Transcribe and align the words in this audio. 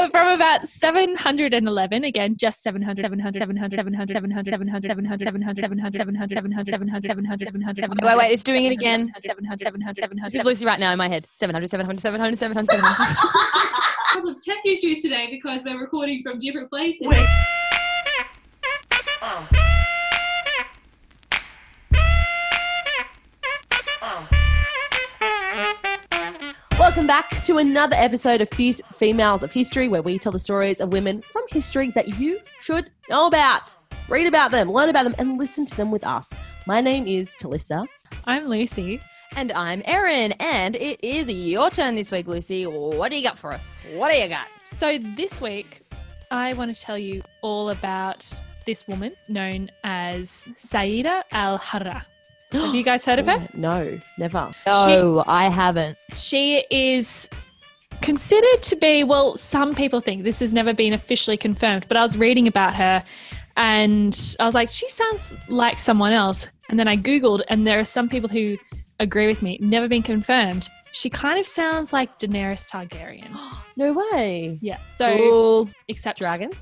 but 0.00 0.10
from 0.10 0.28
about 0.28 0.66
711, 0.68 2.04
again, 2.04 2.36
just 2.36 2.62
700, 2.62 3.02
700, 3.02 3.38
700, 3.38 3.76
700, 3.76 4.14
700, 4.14 4.48
700, 4.48 4.86
700, 4.86 4.86
700, 4.86 5.26
700, 5.26 5.58
700, 5.58 5.98
700, 5.98 6.66
700, 6.66 7.02
700, 7.06 7.40
700, 7.40 7.76
700. 7.76 8.04
Wait, 8.04 8.18
wait, 8.18 8.32
it's 8.32 8.42
doing 8.42 8.64
it 8.64 8.72
again. 8.72 9.12
700, 9.22 9.60
700, 9.60 9.96
700, 10.00 10.32
This 10.32 10.40
is 10.40 10.46
Lucy 10.46 10.64
right 10.64 10.80
now 10.80 10.92
in 10.92 10.98
my 10.98 11.08
head. 11.08 11.26
700, 11.34 11.68
700, 11.68 12.00
700, 12.00 12.36
700, 12.36 12.66
700. 12.66 13.00
A 13.00 14.14
couple 14.14 14.34
tech 14.34 14.58
issues 14.64 15.02
today 15.02 15.28
because 15.30 15.62
we're 15.64 15.80
recording 15.80 16.22
from 16.22 16.38
different 16.38 16.70
places. 16.70 17.06
Back 27.10 27.42
to 27.42 27.58
another 27.58 27.96
episode 27.98 28.40
of 28.40 28.48
Fierce 28.50 28.80
Females 28.94 29.42
of 29.42 29.50
History, 29.50 29.88
where 29.88 30.00
we 30.00 30.16
tell 30.16 30.30
the 30.30 30.38
stories 30.38 30.80
of 30.80 30.92
women 30.92 31.22
from 31.22 31.42
history 31.50 31.90
that 31.96 32.20
you 32.20 32.38
should 32.60 32.88
know 33.08 33.26
about. 33.26 33.74
Read 34.08 34.28
about 34.28 34.52
them, 34.52 34.70
learn 34.70 34.90
about 34.90 35.02
them, 35.02 35.16
and 35.18 35.36
listen 35.36 35.66
to 35.66 35.76
them 35.76 35.90
with 35.90 36.06
us. 36.06 36.32
My 36.68 36.80
name 36.80 37.08
is 37.08 37.34
Talissa. 37.34 37.84
I'm 38.26 38.46
Lucy. 38.46 39.00
and 39.34 39.50
I'm 39.50 39.82
Erin, 39.86 40.34
and 40.38 40.76
it 40.76 41.04
is 41.04 41.28
your 41.28 41.68
turn 41.70 41.96
this 41.96 42.12
week, 42.12 42.28
Lucy. 42.28 42.64
What 42.68 43.10
do 43.10 43.16
you 43.16 43.24
got 43.24 43.36
for 43.36 43.52
us? 43.52 43.76
What 43.94 44.12
do 44.12 44.16
you 44.16 44.28
got? 44.28 44.46
So 44.64 44.96
this 45.16 45.40
week, 45.40 45.82
I 46.30 46.52
want 46.52 46.72
to 46.72 46.80
tell 46.80 46.96
you 46.96 47.22
all 47.42 47.70
about 47.70 48.24
this 48.66 48.86
woman 48.86 49.16
known 49.26 49.68
as 49.82 50.46
Saida 50.58 51.24
Al 51.32 51.58
Harra. 51.58 52.04
Have 52.52 52.74
you 52.74 52.82
guys 52.82 53.04
heard 53.04 53.18
of 53.18 53.26
her? 53.26 53.46
No, 53.54 53.98
never. 54.18 54.50
No, 54.66 55.24
I 55.26 55.48
haven't. 55.48 55.96
She 56.16 56.64
is 56.70 57.28
considered 58.02 58.62
to 58.62 58.76
be, 58.76 59.04
well, 59.04 59.36
some 59.36 59.74
people 59.74 60.00
think 60.00 60.24
this 60.24 60.40
has 60.40 60.52
never 60.52 60.72
been 60.74 60.92
officially 60.92 61.36
confirmed, 61.36 61.86
but 61.88 61.96
I 61.96 62.02
was 62.02 62.16
reading 62.16 62.48
about 62.48 62.74
her 62.74 63.04
and 63.56 64.36
I 64.40 64.46
was 64.46 64.54
like, 64.54 64.68
she 64.70 64.88
sounds 64.88 65.34
like 65.48 65.78
someone 65.78 66.12
else. 66.12 66.48
And 66.70 66.78
then 66.78 66.86
I 66.88 66.96
Googled, 66.96 67.42
and 67.48 67.66
there 67.66 67.78
are 67.80 67.84
some 67.84 68.08
people 68.08 68.28
who 68.28 68.56
agree 69.00 69.26
with 69.26 69.42
me, 69.42 69.58
never 69.60 69.88
been 69.88 70.02
confirmed. 70.02 70.68
She 70.92 71.10
kind 71.10 71.38
of 71.38 71.46
sounds 71.46 71.92
like 71.92 72.18
Daenerys 72.18 72.68
Targaryen. 72.68 73.28
No 73.76 73.94
way. 74.12 74.58
Yeah. 74.60 74.76
So, 74.90 75.16
Cool. 75.16 75.70
except 75.88 76.18
Dragons? 76.18 76.54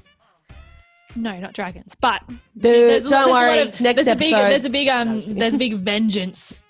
No, 1.17 1.39
not 1.41 1.53
dragons. 1.55 1.95
But 2.01 2.23
Boo, 2.29 2.37
there's 2.57 3.07
a- 3.07 3.09
don't 3.09 3.11
there's 3.11 3.27
a 3.27 3.31
lot 3.31 3.33
worry. 3.33 3.59
of- 3.61 3.81
Next 3.81 3.97
there's 3.97 4.07
a 4.09 4.17
big, 4.17 4.33
episode. 4.33 4.51
there's 4.51 4.65
a 4.65 4.71
big, 4.71 4.89
um, 4.89 5.21
there's 5.39 5.55
a 5.55 5.59
big 5.67 5.75
vengeance 5.79 6.63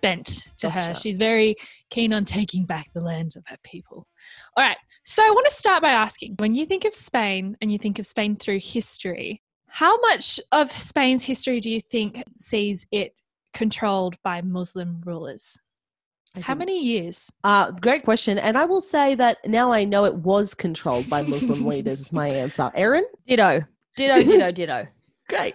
bent 0.00 0.52
to 0.58 0.68
her. 0.68 0.94
She's 0.94 1.16
very 1.16 1.56
keen 1.90 2.12
on 2.12 2.24
taking 2.24 2.64
back 2.66 2.92
the 2.92 3.00
land 3.00 3.36
of 3.36 3.44
her 3.46 3.56
people. 3.62 4.06
All 4.56 4.64
right. 4.64 4.76
So 5.02 5.22
I 5.24 5.30
want 5.30 5.46
to 5.46 5.52
start 5.54 5.82
by 5.82 5.90
asking: 5.90 6.34
when 6.38 6.54
you 6.54 6.66
think 6.66 6.84
of 6.84 6.94
Spain 6.94 7.56
and 7.60 7.72
you 7.72 7.78
think 7.78 7.98
of 7.98 8.06
Spain 8.06 8.36
through 8.36 8.60
history, 8.60 9.40
how 9.66 9.98
much 10.00 10.40
of 10.52 10.70
Spain's 10.70 11.22
history 11.22 11.60
do 11.60 11.70
you 11.70 11.80
think 11.80 12.22
sees 12.36 12.86
it 12.92 13.14
controlled 13.52 14.16
by 14.22 14.42
Muslim 14.42 15.00
rulers? 15.04 15.58
How 16.40 16.54
many 16.56 16.82
years? 16.82 17.30
Uh, 17.44 17.70
great 17.70 18.04
question. 18.04 18.38
And 18.38 18.58
I 18.58 18.64
will 18.64 18.80
say 18.80 19.14
that 19.14 19.38
now 19.46 19.72
I 19.72 19.84
know 19.84 20.04
it 20.04 20.16
was 20.16 20.52
controlled 20.52 21.08
by 21.08 21.22
Muslim 21.22 21.64
leaders, 21.66 22.00
is 22.00 22.12
my 22.12 22.28
answer. 22.28 22.72
Erin? 22.74 23.06
Ditto. 23.28 23.62
Ditto, 23.96 24.16
ditto, 24.22 24.52
ditto. 24.52 24.86
Great. 25.28 25.54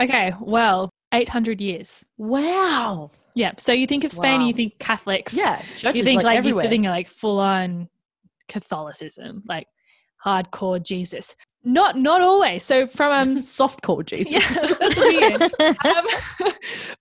Okay. 0.00 0.32
Well, 0.40 0.90
800 1.12 1.60
years. 1.60 2.04
Wow. 2.16 3.10
Yeah. 3.34 3.52
So 3.58 3.72
you 3.72 3.86
think 3.86 4.04
of 4.04 4.12
Spain, 4.12 4.34
and 4.34 4.42
Wow. 4.42 4.48
you 4.48 4.54
think 4.54 4.78
Catholics. 4.78 5.36
Yeah. 5.36 5.60
Churches 5.76 5.98
you 5.98 6.04
think 6.04 6.18
like, 6.18 6.24
like, 6.24 6.38
everywhere. 6.38 6.64
you're 6.64 6.70
thinking 6.70 6.90
like 6.90 7.08
full 7.08 7.40
on 7.40 7.88
Catholicism, 8.48 9.42
like 9.48 9.66
hardcore 10.24 10.82
Jesus. 10.82 11.34
Not 11.62 11.98
not 11.98 12.22
always. 12.22 12.62
So 12.62 12.86
from 12.86 13.12
um 13.12 13.42
Soft 13.58 13.82
core 13.82 14.02
Jesus. 14.02 14.32
yeah, 14.32 15.36
that's. 15.58 15.84
Um, 15.84 16.52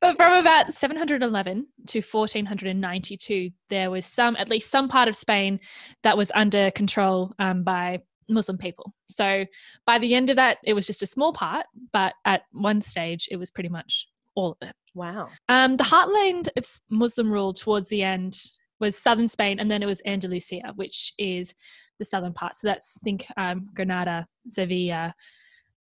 but 0.01 0.17
from 0.17 0.33
about 0.33 0.73
711 0.73 1.67
to 1.87 1.99
1492, 1.99 3.51
there 3.69 3.89
was 3.91 4.05
some 4.05 4.35
at 4.37 4.49
least 4.49 4.69
some 4.69 4.87
part 4.89 5.07
of 5.07 5.15
Spain 5.15 5.59
that 6.03 6.17
was 6.17 6.31
under 6.35 6.71
control 6.71 7.33
um, 7.39 7.63
by 7.63 8.01
Muslim 8.29 8.57
people. 8.57 8.93
So 9.07 9.45
by 9.85 9.97
the 9.97 10.15
end 10.15 10.29
of 10.29 10.35
that, 10.37 10.57
it 10.65 10.73
was 10.73 10.87
just 10.87 11.03
a 11.03 11.07
small 11.07 11.33
part, 11.33 11.65
but 11.91 12.13
at 12.25 12.43
one 12.51 12.81
stage, 12.81 13.27
it 13.31 13.37
was 13.37 13.51
pretty 13.51 13.69
much 13.69 14.07
all 14.35 14.57
of 14.61 14.69
it. 14.69 14.75
Wow. 14.93 15.29
Um, 15.49 15.77
the 15.77 15.83
heartland 15.83 16.49
of 16.55 16.65
Muslim 16.89 17.31
rule 17.31 17.53
towards 17.53 17.89
the 17.89 18.03
end 18.03 18.37
was 18.79 18.97
southern 18.97 19.27
Spain, 19.27 19.59
and 19.59 19.69
then 19.69 19.83
it 19.83 19.87
was 19.87 20.01
Andalusia, 20.05 20.73
which 20.75 21.13
is 21.17 21.53
the 21.97 22.05
southern 22.05 22.33
part. 22.33 22.55
So 22.55 22.67
that's 22.67 22.97
think 23.03 23.25
um, 23.35 23.69
Granada, 23.73 24.25
Sevilla, 24.47 25.13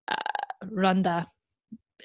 uh, 0.08 0.14
Ronda. 0.70 1.26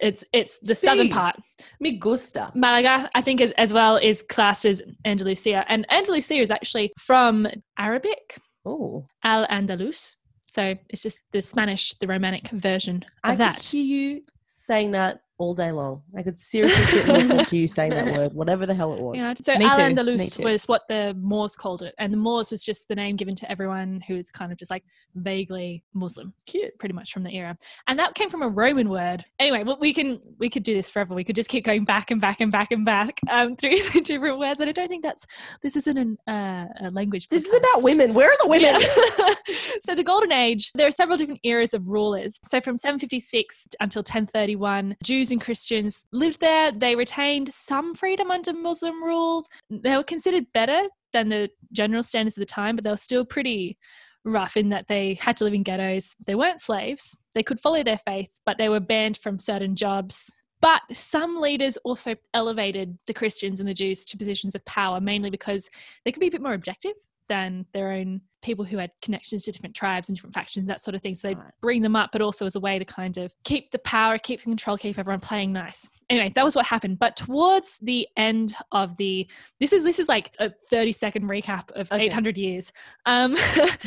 It's 0.01 0.23
it's 0.33 0.59
the 0.59 0.75
southern 0.75 1.09
part. 1.09 1.35
Me 1.79 1.97
gusta. 1.97 2.51
Malaga, 2.55 3.09
I 3.15 3.21
think, 3.21 3.41
as, 3.41 3.51
as 3.51 3.73
well 3.73 3.97
is 3.97 4.23
classed 4.23 4.65
as 4.65 4.81
Andalusia, 5.05 5.65
and 5.67 5.85
Andalusia 5.91 6.35
is 6.35 6.51
actually 6.51 6.91
from 6.97 7.47
Arabic, 7.77 8.39
Oh. 8.65 9.05
Al 9.23 9.45
Andalus. 9.47 10.15
So 10.53 10.75
it's 10.88 11.02
just 11.02 11.18
the 11.31 11.41
Spanish, 11.41 11.96
the 11.96 12.06
Romanic 12.06 12.47
version 12.50 13.03
of 13.24 13.31
could 13.31 13.40
that. 13.40 13.66
hear 13.66 13.84
you 13.84 14.22
saying 14.46 14.91
that 14.91 15.24
all 15.43 15.53
day 15.53 15.71
long. 15.71 16.01
I 16.17 16.23
could 16.23 16.37
seriously 16.37 16.85
sit 16.85 17.09
and 17.09 17.17
listen 17.17 17.45
to 17.45 17.57
you 17.57 17.67
saying 17.67 17.91
that 17.91 18.05
word, 18.17 18.33
whatever 18.33 18.65
the 18.65 18.73
hell 18.73 18.93
it 18.93 18.99
was. 18.99 19.17
Yeah, 19.17 19.33
so 19.35 19.57
Me 19.57 19.65
Al 19.65 19.77
Andalus 19.77 20.41
was 20.41 20.63
what 20.69 20.83
the 20.87 21.15
Moors 21.19 21.55
called 21.55 21.81
it, 21.81 21.93
and 21.99 22.13
the 22.13 22.17
Moors 22.17 22.49
was 22.49 22.63
just 22.63 22.87
the 22.87 22.95
name 22.95 23.17
given 23.17 23.35
to 23.35 23.51
everyone 23.51 24.01
who 24.07 24.15
is 24.15 24.31
kind 24.31 24.51
of 24.51 24.57
just 24.57 24.71
like 24.71 24.83
vaguely 25.15 25.83
Muslim, 25.93 26.33
Cute. 26.45 26.77
pretty 26.79 26.95
much 26.95 27.11
from 27.11 27.23
the 27.23 27.35
era, 27.35 27.57
and 27.87 27.99
that 27.99 28.15
came 28.15 28.29
from 28.29 28.41
a 28.41 28.47
Roman 28.47 28.89
word. 28.89 29.25
Anyway, 29.39 29.63
well, 29.63 29.77
we 29.79 29.93
can 29.93 30.21
we 30.39 30.49
could 30.49 30.63
do 30.63 30.73
this 30.73 30.89
forever. 30.89 31.13
We 31.13 31.25
could 31.25 31.35
just 31.35 31.49
keep 31.49 31.65
going 31.65 31.83
back 31.83 32.09
and 32.09 32.21
back 32.21 32.39
and 32.39 32.51
back 32.51 32.71
and 32.71 32.85
back 32.85 33.19
um, 33.29 33.55
through 33.57 33.77
the 33.93 34.01
different 34.01 34.39
words, 34.39 34.61
and 34.61 34.69
I 34.69 34.73
don't 34.73 34.87
think 34.87 35.03
that's 35.03 35.25
this 35.61 35.75
isn't 35.75 35.97
an, 35.97 36.17
uh, 36.27 36.67
a 36.81 36.91
language. 36.91 37.27
This 37.27 37.45
is 37.45 37.53
about 37.53 37.83
women. 37.83 38.13
Where 38.13 38.29
are 38.29 38.37
the 38.41 38.47
women? 38.47 38.79
Yeah. 38.79 39.33
so 39.85 39.95
the 39.95 40.03
golden 40.03 40.31
age 40.31 40.71
there 40.75 40.87
are 40.87 40.91
several 40.91 41.17
different 41.17 41.39
eras 41.43 41.73
of 41.73 41.87
rulers 41.87 42.39
so 42.45 42.61
from 42.61 42.77
756 42.77 43.67
until 43.79 44.01
1031 44.01 44.95
jews 45.03 45.31
and 45.33 45.41
christians 45.41 46.05
lived 46.11 46.39
there. 46.39 46.71
They 46.71 46.95
retained 46.95 47.53
some 47.53 47.94
freedom 47.94 48.31
under 48.31 48.53
muslim 48.53 49.03
rules. 49.03 49.49
They 49.69 49.95
were 49.97 50.03
considered 50.03 50.45
better 50.53 50.83
than 51.11 51.29
the 51.29 51.49
general 51.71 52.03
standards 52.03 52.38
of 52.38 52.41
the 52.41 52.45
time 52.45 52.75
but 52.75 52.83
they 52.83 52.89
were 52.89 52.97
still 52.97 53.25
pretty 53.25 53.77
rough 54.25 54.55
in 54.55 54.69
that 54.69 54.88
they 54.88 55.16
had 55.16 55.35
to 55.38 55.43
live 55.43 55.53
in 55.53 55.63
ghettos. 55.63 56.16
They 56.25 56.35
weren't 56.35 56.61
slaves. 56.61 57.17
They 57.35 57.43
could 57.43 57.59
follow 57.59 57.83
their 57.83 57.97
faith 57.97 58.39
but 58.45 58.57
they 58.57 58.69
were 58.69 58.79
banned 58.79 59.17
from 59.17 59.39
certain 59.39 59.75
jobs. 59.75 60.43
But 60.61 60.81
some 60.93 61.41
leaders 61.41 61.75
also 61.77 62.16
elevated 62.33 62.97
the 63.05 63.13
Christians 63.13 63.59
and 63.59 63.67
the 63.67 63.73
Jews 63.73 64.05
to 64.05 64.17
positions 64.17 64.55
of 64.55 64.63
power, 64.63 65.01
mainly 65.01 65.29
because 65.29 65.69
they 66.05 66.11
could 66.13 66.22
be 66.22 66.27
a 66.27 66.31
bit 66.31 66.41
more 66.41 66.53
objective 66.53 66.93
than 67.29 67.66
their 67.73 67.91
own 67.91 68.22
people 68.41 68.66
who 68.66 68.78
had 68.78 68.91
connections 69.01 69.44
to 69.45 69.51
different 69.53 69.73
tribes 69.73 70.09
and 70.09 70.17
different 70.17 70.35
factions, 70.35 70.67
that 70.67 70.81
sort 70.81 70.94
of 70.95 71.01
thing. 71.01 71.16
So 71.16 71.29
they 71.29 71.35
Right. 71.35 71.51
bring 71.61 71.81
them 71.81 71.95
up, 71.95 72.09
but 72.11 72.22
also 72.22 72.45
as 72.45 72.57
a 72.57 72.59
way 72.59 72.78
to 72.78 72.84
kind 72.84 73.17
of 73.17 73.34
keep 73.45 73.72
the 73.72 73.79
power, 73.79 74.17
keep 74.17 74.39
the 74.41 74.44
control, 74.45 74.75
keep 74.78 75.00
everyone 75.00 75.22
playing 75.22 75.53
nice. 75.53 75.89
Anyway, 76.09 76.29
that 76.35 76.44
was 76.44 76.53
what 76.53 76.66
happened. 76.66 77.00
But 77.00 77.16
towards 77.16 77.78
the 77.81 78.06
end 78.17 78.53
of 78.73 78.97
the 78.97 79.29
this 79.61 79.72
is 79.72 79.85
this 79.85 79.97
is 79.97 80.09
like 80.09 80.34
a 80.39 80.51
30 80.69 80.91
second 80.91 81.23
recap 81.23 81.72
of 81.72 81.89
Okay. 81.89 82.06
800 82.07 82.38
years. 82.38 82.73
Um 83.06 83.34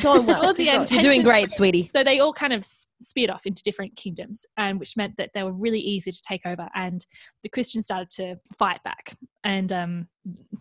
well. 0.03 0.23
towards 0.25 0.57
the 0.57 0.69
end. 0.69 0.89
You're 0.89 1.01
doing 1.01 1.21
great, 1.21 1.51
sweetie. 1.51 1.89
so 1.93 2.03
they 2.03 2.19
all 2.19 2.33
kind 2.33 2.51
of 2.53 2.59
s- 2.59 2.87
speared 2.99 3.29
off 3.29 3.45
into 3.45 3.61
different 3.61 3.95
kingdoms, 3.95 4.43
and 4.57 4.79
which 4.79 4.97
meant 4.97 5.15
that 5.17 5.29
they 5.35 5.43
were 5.43 5.53
really 5.53 5.79
easy 5.79 6.11
to 6.11 6.21
take 6.23 6.47
over. 6.47 6.67
And 6.73 7.05
the 7.43 7.49
Christians 7.49 7.85
started 7.85 8.09
to 8.11 8.37
fight 8.57 8.81
back, 8.83 9.15
and 9.43 9.71
um, 9.71 10.07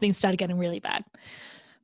things 0.01 0.19
started 0.19 0.37
getting 0.37 0.59
really 0.59 0.81
bad. 0.81 1.03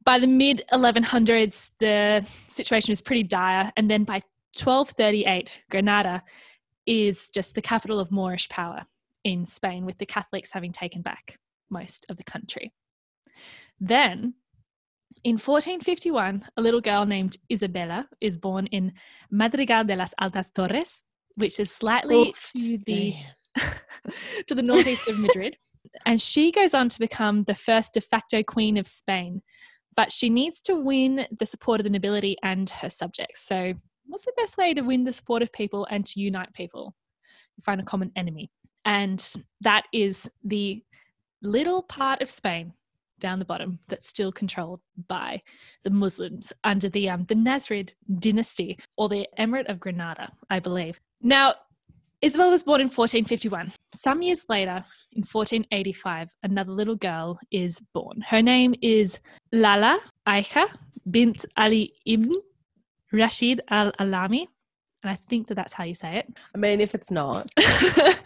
By 0.05 0.19
the 0.19 0.27
mid 0.27 0.65
1100s, 0.73 1.71
the 1.79 2.27
situation 2.49 2.93
was 2.93 3.01
pretty 3.01 3.23
dire, 3.23 3.71
and 3.77 3.91
then 3.91 4.05
by 4.05 4.21
1238, 4.55 5.61
Granada 5.71 6.23
is 6.87 7.29
just 7.29 7.55
the 7.55 7.63
capital 7.63 8.01
of 8.01 8.11
Moorish 8.11 8.49
power 8.49 8.85
in 9.25 9.47
Spain, 9.47 9.87
with 9.87 9.99
the 9.99 10.07
Catholics 10.07 10.53
having 10.53 10.73
taken 10.73 11.03
back 11.03 11.39
most 11.71 12.05
of 12.09 12.17
the 12.17 12.25
country. 12.25 12.73
Then 13.81 14.35
in 15.25 15.35
1451, 15.35 16.45
a 16.57 16.63
little 16.63 16.81
girl 16.81 17.07
named 17.07 17.37
Isabella 17.51 18.09
is 18.21 18.37
born 18.37 18.67
in 18.67 18.93
Madrigal 19.31 19.85
de 19.85 19.97
las 19.97 20.15
Altas 20.21 20.53
Torres, 20.53 21.03
which 21.37 21.61
is 21.61 21.71
slightly 21.71 22.29
Oof, 22.29 22.51
to 22.57 22.79
the 22.87 23.15
to 24.47 24.55
the 24.55 24.63
northeast 24.63 25.09
of 25.09 25.19
Madrid. 25.19 25.57
And 26.07 26.21
she 26.21 26.51
goes 26.51 26.75
on 26.75 26.89
to 26.89 26.99
become 26.99 27.45
the 27.45 27.55
first 27.55 27.95
de 27.95 28.01
facto 28.01 28.43
queen 28.43 28.79
of 28.79 28.87
Spain. 28.87 29.43
But 29.95 30.13
she 30.13 30.31
needs 30.31 30.61
to 30.63 30.77
win 30.77 31.27
the 31.39 31.47
support 31.47 31.81
of 31.81 31.85
the 31.85 31.91
nobility 31.91 32.37
and 32.43 32.69
her 32.71 32.91
subjects. 32.91 33.41
So, 33.41 33.75
what's 34.07 34.25
the 34.25 34.33
best 34.37 34.57
way 34.57 34.75
to 34.75 34.83
win 34.83 35.05
the 35.05 35.13
support 35.13 35.43
of 35.43 35.53
people 35.53 35.87
and 35.91 36.07
to 36.07 36.21
unite 36.21 36.53
people? 36.55 36.95
You 37.57 37.63
find 37.63 37.81
a 37.81 37.85
common 37.85 38.11
enemy. 38.17 38.51
And 38.85 39.23
that 39.61 39.85
is 39.93 40.31
the 40.45 40.83
little 41.43 41.83
part 41.83 42.23
of 42.23 42.31
Spain 42.31 42.73
down 43.23 43.39
the 43.39 43.45
bottom 43.45 43.79
that's 43.89 44.09
still 44.09 44.33
controlled 44.33 44.81
by 45.07 45.41
the 45.85 45.91
Muslims 45.91 46.53
under 46.65 46.89
the 46.89 47.09
um, 47.09 47.25
the 47.29 47.37
Nasrid 47.37 47.91
dynasty 48.19 48.79
or 48.97 49.09
the 49.09 49.27
Emirate 49.39 49.69
of 49.69 49.79
Granada, 49.79 50.33
I 50.51 50.59
believe. 50.59 51.01
Now, 51.23 51.55
Isabel 52.23 52.53
was 52.53 52.63
born 52.63 52.81
in 52.81 52.87
1451. 52.87 53.73
Some 53.93 54.23
years 54.23 54.47
later, 54.49 54.85
in 55.11 55.23
1485, 55.23 56.31
another 56.45 56.71
little 56.71 56.95
girl 56.95 57.41
is 57.51 57.81
born. 57.93 58.23
Her 58.25 58.41
name 58.41 58.77
is 58.81 59.19
Lala 59.53 59.99
Aisha 60.27 60.69
bint 61.11 61.45
Ali 61.57 61.93
ibn 62.07 62.33
Rashid 63.13 63.61
al 63.69 63.91
Alami. 63.93 64.47
And 65.03 65.11
I 65.11 65.17
think 65.17 65.49
that 65.49 65.55
that's 65.55 65.73
how 65.73 65.83
you 65.83 65.97
say 65.97 66.19
it. 66.19 66.39
I 66.55 66.59
mean, 66.59 66.81
if 66.81 66.95
it's 66.95 67.11
not, 67.11 67.51
it. 67.57 68.21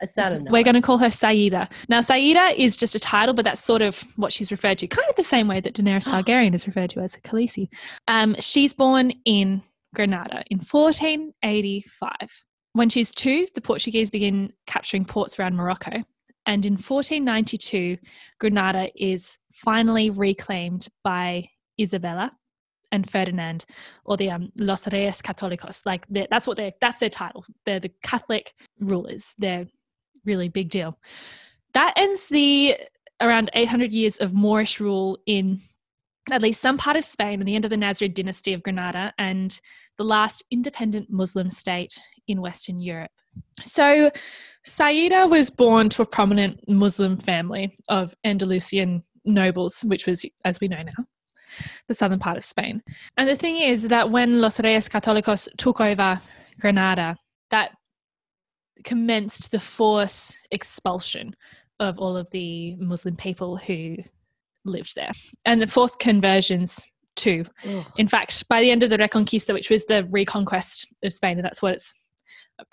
it 0.00 0.14
sounded 0.14 0.44
nice. 0.44 0.52
We're 0.52 0.62
going 0.62 0.76
to 0.76 0.80
call 0.80 0.98
her 0.98 1.10
Saida. 1.10 1.68
Now, 1.88 2.02
Saida 2.02 2.54
is 2.56 2.76
just 2.76 2.94
a 2.94 3.00
title, 3.00 3.34
but 3.34 3.44
that's 3.44 3.60
sort 3.60 3.82
of 3.82 4.04
what 4.14 4.32
she's 4.32 4.52
referred 4.52 4.78
to, 4.78 4.86
kind 4.86 5.08
of 5.10 5.16
the 5.16 5.24
same 5.24 5.48
way 5.48 5.60
that 5.60 5.74
Daenerys 5.74 6.06
Targaryen 6.08 6.54
is 6.54 6.68
referred 6.68 6.90
to 6.90 7.00
as 7.00 7.16
Khaleesi. 7.16 7.66
Um, 8.06 8.36
she's 8.38 8.72
born 8.72 9.10
in 9.24 9.60
Granada 9.92 10.44
in 10.52 10.58
1485. 10.58 12.44
When 12.74 12.88
she's 12.88 13.12
two, 13.12 13.46
the 13.54 13.60
Portuguese 13.60 14.10
begin 14.10 14.52
capturing 14.66 15.04
ports 15.04 15.38
around 15.38 15.54
Morocco. 15.54 16.02
And 16.44 16.66
in 16.66 16.74
1492, 16.74 17.96
Granada 18.40 18.90
is 18.96 19.38
finally 19.52 20.10
reclaimed 20.10 20.88
by 21.04 21.48
Isabella 21.80 22.32
and 22.90 23.08
Ferdinand, 23.08 23.64
or 24.04 24.16
the 24.16 24.30
um, 24.30 24.52
Los 24.58 24.92
Reyes 24.92 25.22
Católicos. 25.22 25.86
Like 25.86 26.04
that's 26.10 26.46
what 26.46 26.56
they 26.56 26.74
that's 26.80 26.98
their 26.98 27.08
title. 27.08 27.44
They're 27.64 27.80
the 27.80 27.92
Catholic 28.02 28.52
rulers. 28.80 29.34
They're 29.38 29.66
really 30.24 30.48
big 30.48 30.68
deal. 30.68 30.98
That 31.74 31.94
ends 31.96 32.26
the 32.26 32.76
around 33.20 33.50
800 33.54 33.92
years 33.92 34.16
of 34.16 34.34
Moorish 34.34 34.80
rule 34.80 35.18
in 35.26 35.62
at 36.30 36.42
least 36.42 36.60
some 36.60 36.78
part 36.78 36.96
of 36.96 37.04
Spain 37.04 37.40
and 37.40 37.48
the 37.48 37.54
end 37.54 37.64
of 37.64 37.70
the 37.70 37.76
Nasrid 37.76 38.14
dynasty 38.14 38.54
of 38.54 38.62
Granada 38.62 39.12
and 39.18 39.58
the 39.98 40.04
last 40.04 40.42
independent 40.50 41.10
Muslim 41.10 41.50
state 41.50 41.98
in 42.28 42.40
Western 42.40 42.80
Europe. 42.80 43.10
So, 43.62 44.10
Saida 44.64 45.26
was 45.26 45.50
born 45.50 45.88
to 45.90 46.02
a 46.02 46.06
prominent 46.06 46.60
Muslim 46.68 47.16
family 47.16 47.74
of 47.88 48.14
Andalusian 48.24 49.02
nobles, 49.24 49.84
which 49.86 50.06
was, 50.06 50.24
as 50.44 50.60
we 50.60 50.68
know 50.68 50.82
now, 50.82 51.04
the 51.88 51.94
southern 51.94 52.18
part 52.18 52.36
of 52.36 52.44
Spain. 52.44 52.82
And 53.16 53.28
the 53.28 53.36
thing 53.36 53.56
is 53.58 53.88
that 53.88 54.10
when 54.10 54.40
Los 54.40 54.60
Reyes 54.60 54.88
Católicos 54.88 55.48
took 55.58 55.80
over 55.80 56.20
Granada, 56.60 57.16
that 57.50 57.72
commenced 58.84 59.50
the 59.50 59.60
forced 59.60 60.46
expulsion 60.50 61.34
of 61.80 61.98
all 61.98 62.16
of 62.16 62.30
the 62.30 62.76
Muslim 62.76 63.16
people 63.16 63.56
who 63.56 63.96
lived 64.64 64.94
there 64.94 65.12
and 65.44 65.60
the 65.60 65.66
forced 65.66 65.98
conversions 65.98 66.84
too. 67.16 67.44
Ugh. 67.68 67.84
In 67.98 68.08
fact, 68.08 68.48
by 68.48 68.60
the 68.60 68.70
end 68.70 68.82
of 68.82 68.90
the 68.90 68.98
Reconquista, 68.98 69.52
which 69.52 69.70
was 69.70 69.84
the 69.86 70.04
reconquest 70.10 70.92
of 71.04 71.12
Spain, 71.12 71.38
and 71.38 71.44
that's 71.44 71.62
what 71.62 71.74
it's. 71.74 71.94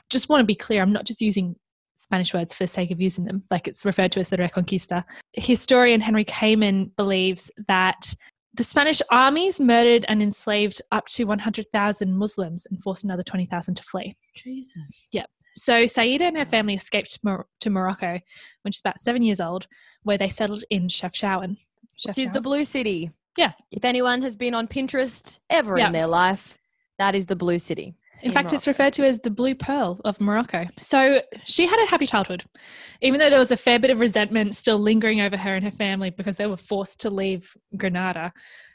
Just 0.09 0.29
want 0.29 0.41
to 0.41 0.45
be 0.45 0.55
clear, 0.55 0.81
I'm 0.81 0.93
not 0.93 1.05
just 1.05 1.21
using 1.21 1.55
Spanish 1.95 2.33
words 2.33 2.53
for 2.53 2.63
the 2.63 2.67
sake 2.67 2.91
of 2.91 3.01
using 3.01 3.25
them, 3.25 3.43
like 3.49 3.67
it's 3.67 3.85
referred 3.85 4.11
to 4.13 4.19
as 4.19 4.29
the 4.29 4.37
Reconquista. 4.37 5.03
Historian 5.33 6.01
Henry 6.01 6.25
Kamen 6.25 6.95
believes 6.95 7.51
that 7.67 8.13
the 8.53 8.63
Spanish 8.63 9.01
armies 9.09 9.59
murdered 9.59 10.05
and 10.07 10.21
enslaved 10.21 10.81
up 10.91 11.07
to 11.07 11.23
100,000 11.23 12.17
Muslims 12.17 12.67
and 12.69 12.81
forced 12.81 13.03
another 13.03 13.23
20,000 13.23 13.75
to 13.75 13.83
flee. 13.83 14.15
Jesus. 14.35 15.09
Yeah. 15.13 15.25
So 15.53 15.85
Saida 15.85 16.25
and 16.25 16.37
her 16.37 16.45
family 16.45 16.73
escaped 16.73 17.19
Mor- 17.23 17.47
to 17.61 17.69
Morocco 17.69 18.19
when 18.61 18.71
she's 18.71 18.81
about 18.81 18.99
seven 18.99 19.21
years 19.21 19.41
old, 19.41 19.67
where 20.03 20.17
they 20.17 20.29
settled 20.29 20.63
in 20.69 20.87
Chefchaouen. 20.87 21.57
Is 22.17 22.31
the 22.31 22.41
blue 22.41 22.63
city. 22.63 23.11
Yeah. 23.37 23.53
If 23.71 23.85
anyone 23.85 24.21
has 24.21 24.35
been 24.35 24.53
on 24.53 24.67
Pinterest 24.67 25.39
ever 25.49 25.77
Yeah. 25.77 25.87
in 25.87 25.93
their 25.93 26.07
life, 26.07 26.57
that 26.97 27.15
is 27.15 27.25
the 27.25 27.35
blue 27.35 27.59
city. 27.59 27.95
In 28.21 28.27
in 28.29 28.33
fact, 28.33 28.53
it's 28.53 28.67
referred 28.67 28.93
to 28.93 29.03
as 29.05 29.19
the 29.19 29.31
Blue 29.31 29.55
Pearl 29.55 29.99
of 30.05 30.21
Morocco. 30.21 30.67
So 30.77 31.21
she 31.45 31.65
had 31.65 31.79
a 31.81 31.87
happy 31.87 32.05
childhood, 32.05 32.43
even 33.01 33.19
though 33.19 33.31
there 33.31 33.39
was 33.39 33.49
a 33.49 33.57
fair 33.57 33.79
bit 33.79 33.89
of 33.89 33.99
resentment 33.99 34.55
still 34.55 34.77
lingering 34.77 35.21
over 35.21 35.35
her 35.35 35.55
and 35.55 35.65
her 35.65 35.71
family 35.71 36.11
because 36.11 36.37
they 36.37 36.45
were 36.45 36.57
forced 36.57 36.99
to 37.01 37.09
leave 37.09 37.57
Granada. 37.77 38.31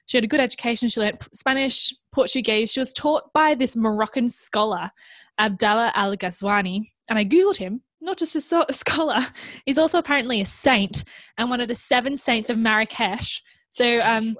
She 0.07 0.17
had 0.17 0.25
a 0.25 0.29
good 0.29 0.41
education. 0.41 0.89
She 0.89 1.01
learned 1.01 1.19
Spanish, 1.33 1.95
Portuguese. 2.13 2.73
She 2.73 2.81
was 2.81 2.93
taught 2.93 3.33
by 3.33 3.55
this 3.55 3.77
Moroccan 3.77 4.29
scholar, 4.29 4.91
Abdallah 5.39 5.93
Al 5.95 6.17
Ghazwani. 6.17 6.91
And 7.09 7.17
I 7.17 7.25
Googled 7.25 7.57
him, 7.57 7.83
not 8.01 8.19
just 8.19 8.37
a, 8.53 8.73
scholar, 8.73 9.19
he's 9.65 9.79
also 9.79 9.99
apparently 9.99 10.41
a 10.41 10.47
saint 10.47 11.05
and 11.39 11.51
one 11.51 11.61
of 11.61 11.69
the 11.69 11.75
seven 11.75 12.17
saints 12.17 12.51
of 12.51 12.59
Marrakesh. 12.59 13.43
So, 13.71 14.01
um, 14.01 14.37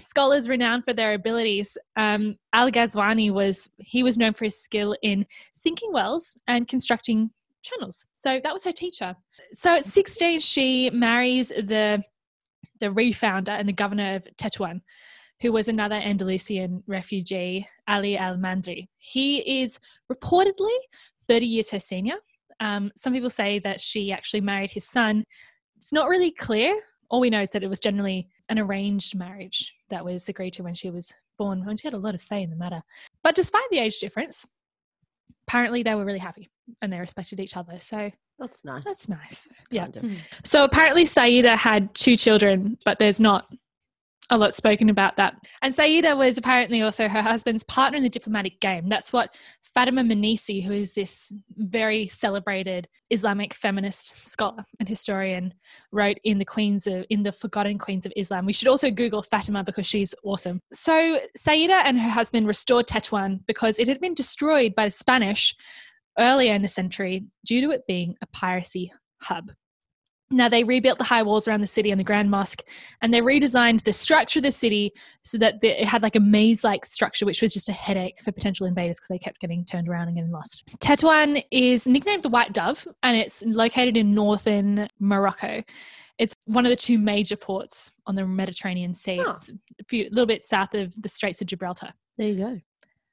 scholars 0.00 0.48
renowned 0.48 0.84
for 0.84 0.92
their 0.92 1.14
abilities. 1.14 1.76
Um, 1.96 2.36
Al 2.52 2.70
Ghazwani 2.70 3.30
was 3.30 3.68
he 3.78 4.02
was 4.02 4.18
known 4.18 4.32
for 4.32 4.44
his 4.44 4.58
skill 4.58 4.96
in 5.02 5.26
sinking 5.52 5.92
wells 5.92 6.36
and 6.46 6.66
constructing 6.66 7.30
channels. 7.62 8.06
So 8.14 8.40
that 8.42 8.52
was 8.52 8.64
her 8.64 8.72
teacher. 8.72 9.14
So 9.54 9.76
at 9.76 9.86
16, 9.86 10.40
she 10.40 10.90
marries 10.90 11.48
the 11.48 12.02
the 12.80 12.90
refounder 12.90 13.52
and 13.52 13.68
the 13.68 13.72
governor 13.72 14.16
of 14.16 14.26
Tetuan, 14.36 14.80
who 15.40 15.52
was 15.52 15.68
another 15.68 15.94
Andalusian 15.94 16.82
refugee, 16.88 17.66
Ali 17.86 18.18
Al 18.18 18.36
Mandri. 18.36 18.88
He 18.98 19.62
is 19.62 19.78
reportedly 20.12 20.76
30 21.28 21.46
years 21.46 21.70
her 21.70 21.78
senior. 21.78 22.16
Um, 22.62 22.92
some 22.96 23.12
people 23.12 23.28
say 23.28 23.58
that 23.58 23.80
she 23.80 24.12
actually 24.12 24.40
married 24.40 24.70
his 24.70 24.88
son. 24.88 25.24
It's 25.76 25.92
not 25.92 26.08
really 26.08 26.30
clear. 26.30 26.80
All 27.10 27.20
we 27.20 27.28
know 27.28 27.40
is 27.40 27.50
that 27.50 27.64
it 27.64 27.68
was 27.68 27.80
generally 27.80 28.28
an 28.48 28.58
arranged 28.58 29.16
marriage 29.16 29.74
that 29.90 30.04
was 30.04 30.28
agreed 30.28 30.52
to 30.54 30.62
when 30.62 30.74
she 30.74 30.88
was 30.88 31.12
born, 31.38 31.66
when 31.66 31.76
she 31.76 31.88
had 31.88 31.94
a 31.94 31.98
lot 31.98 32.14
of 32.14 32.20
say 32.20 32.40
in 32.40 32.50
the 32.50 32.56
matter. 32.56 32.80
But 33.24 33.34
despite 33.34 33.68
the 33.72 33.78
age 33.78 33.98
difference, 33.98 34.46
apparently 35.48 35.82
they 35.82 35.96
were 35.96 36.04
really 36.04 36.20
happy 36.20 36.50
and 36.80 36.92
they 36.92 37.00
respected 37.00 37.40
each 37.40 37.56
other. 37.56 37.80
So 37.80 38.12
That's 38.38 38.64
nice. 38.64 38.84
that's 38.84 39.08
nice. 39.08 39.48
Yeah. 39.72 39.86
Of. 39.86 40.04
So 40.44 40.62
apparently 40.62 41.04
Saida 41.04 41.56
had 41.56 41.92
two 41.94 42.16
children, 42.16 42.78
but 42.84 43.00
there's 43.00 43.18
not 43.18 43.46
a 44.30 44.38
lot 44.38 44.54
spoken 44.54 44.88
about 44.88 45.16
that. 45.16 45.34
And 45.62 45.74
Saida 45.74 46.16
was 46.16 46.38
apparently 46.38 46.82
also 46.82 47.08
her 47.08 47.22
husband's 47.22 47.64
partner 47.64 47.96
in 47.96 48.02
the 48.02 48.08
diplomatic 48.08 48.60
game. 48.60 48.88
That's 48.88 49.12
what 49.12 49.34
Fatima 49.74 50.02
Mernissi, 50.02 50.62
who 50.62 50.72
is 50.72 50.94
this 50.94 51.32
very 51.56 52.06
celebrated 52.06 52.88
Islamic 53.10 53.54
feminist 53.54 54.24
scholar 54.24 54.64
and 54.78 54.88
historian, 54.88 55.54
wrote 55.92 56.18
in 56.24 56.38
the 56.38 56.44
Queens 56.44 56.86
of 56.86 57.04
in 57.10 57.22
the 57.22 57.32
Forgotten 57.32 57.78
Queens 57.78 58.06
of 58.06 58.12
Islam. 58.16 58.46
We 58.46 58.52
should 58.52 58.68
also 58.68 58.90
Google 58.90 59.22
Fatima 59.22 59.64
because 59.64 59.86
she's 59.86 60.14
awesome. 60.24 60.60
So 60.72 61.18
Saida 61.36 61.86
and 61.86 61.98
her 61.98 62.10
husband 62.10 62.46
restored 62.46 62.86
Tetuan 62.86 63.40
because 63.46 63.78
it 63.78 63.88
had 63.88 64.00
been 64.00 64.14
destroyed 64.14 64.74
by 64.74 64.86
the 64.86 64.92
Spanish 64.92 65.54
earlier 66.18 66.54
in 66.54 66.62
the 66.62 66.68
century 66.68 67.24
due 67.44 67.60
to 67.62 67.70
it 67.70 67.86
being 67.86 68.14
a 68.22 68.26
piracy 68.26 68.92
hub. 69.22 69.50
Now, 70.32 70.48
they 70.48 70.64
rebuilt 70.64 70.98
the 70.98 71.04
high 71.04 71.22
walls 71.22 71.46
around 71.46 71.60
the 71.60 71.66
city 71.66 71.90
and 71.90 72.00
the 72.00 72.04
Grand 72.04 72.30
Mosque, 72.30 72.62
and 73.02 73.12
they 73.12 73.20
redesigned 73.20 73.84
the 73.84 73.92
structure 73.92 74.38
of 74.38 74.44
the 74.44 74.52
city 74.52 74.92
so 75.22 75.38
that 75.38 75.60
the, 75.60 75.80
it 75.82 75.86
had 75.86 76.02
like 76.02 76.16
a 76.16 76.20
maze 76.20 76.64
like 76.64 76.86
structure, 76.86 77.26
which 77.26 77.42
was 77.42 77.52
just 77.52 77.68
a 77.68 77.72
headache 77.72 78.18
for 78.24 78.32
potential 78.32 78.66
invaders 78.66 78.96
because 78.96 79.08
they 79.08 79.18
kept 79.18 79.40
getting 79.40 79.64
turned 79.64 79.88
around 79.88 80.08
and 80.08 80.16
getting 80.16 80.32
lost. 80.32 80.64
Tetouan 80.78 81.44
is 81.50 81.86
nicknamed 81.86 82.22
the 82.22 82.30
White 82.30 82.52
Dove, 82.52 82.88
and 83.02 83.16
it's 83.16 83.44
located 83.44 83.96
in 83.96 84.14
northern 84.14 84.88
Morocco. 84.98 85.62
It's 86.18 86.34
one 86.46 86.64
of 86.64 86.70
the 86.70 86.76
two 86.76 86.98
major 86.98 87.36
ports 87.36 87.92
on 88.06 88.14
the 88.14 88.26
Mediterranean 88.26 88.94
Sea. 88.94 89.20
Oh. 89.20 89.32
It's 89.32 89.48
a, 89.48 89.84
few, 89.88 90.04
a 90.04 90.10
little 90.10 90.26
bit 90.26 90.44
south 90.44 90.74
of 90.74 90.94
the 91.00 91.08
Straits 91.08 91.40
of 91.40 91.46
Gibraltar 91.48 91.92
There 92.16 92.28
you 92.28 92.36
go. 92.36 92.60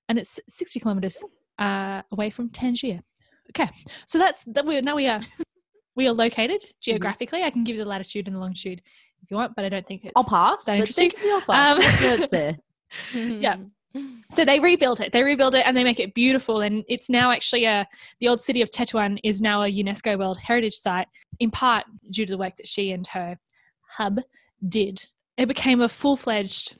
and 0.07 0.19
it's 0.19 0.39
60 0.47 0.79
kilometers 0.79 1.23
uh, 1.57 2.01
away 2.11 2.29
from 2.29 2.49
Tangier. 2.49 3.01
Okay, 3.51 3.69
so 4.05 4.19
that's 4.19 4.43
that. 4.45 4.65
We 4.65 4.79
now 4.81 4.95
we 4.95 5.07
are 5.07 5.21
we 5.99 6.07
are 6.07 6.13
located 6.13 6.63
geographically. 6.79 7.43
I 7.43 7.49
can 7.49 7.65
give 7.65 7.75
you 7.75 7.83
the 7.83 7.89
latitude 7.89 8.27
and 8.27 8.35
the 8.37 8.39
longitude 8.39 8.81
if 9.21 9.29
you 9.29 9.35
want, 9.35 9.53
but 9.53 9.65
I 9.65 9.69
don't 9.69 9.85
think 9.85 10.05
it's. 10.05 10.13
I'll 10.15 10.23
pass. 10.23 10.63
that 10.63 10.77
interesting? 10.77 11.11
think 11.11 11.43
of 11.43 11.49
Um. 11.49 11.77
What 12.19 12.31
there? 12.31 12.57
Yeah. 13.13 13.57
So 14.29 14.45
they 14.45 14.61
rebuilt 14.61 15.01
it. 15.01 15.11
They 15.11 15.23
rebuilt 15.23 15.55
it 15.55 15.63
and 15.65 15.75
they 15.75 15.83
make 15.83 15.99
it 15.99 16.13
beautiful. 16.13 16.61
And 16.61 16.85
it's 16.87 17.09
now 17.09 17.31
actually 17.31 17.65
a 17.65 17.85
the 18.21 18.29
old 18.29 18.41
city 18.41 18.61
of 18.61 18.69
Tetuan 18.69 19.19
is 19.25 19.41
now 19.41 19.63
a 19.63 19.71
UNESCO 19.71 20.17
World 20.17 20.39
Heritage 20.39 20.75
Site, 20.75 21.07
in 21.39 21.51
part 21.51 21.83
due 22.09 22.25
to 22.25 22.31
the 22.31 22.37
work 22.37 22.55
that 22.55 22.67
she 22.67 22.91
and 22.91 23.05
her 23.07 23.37
hub 23.89 24.21
did. 24.69 25.03
It 25.37 25.47
became 25.47 25.81
a 25.81 25.89
full 25.89 26.15
fledged, 26.15 26.77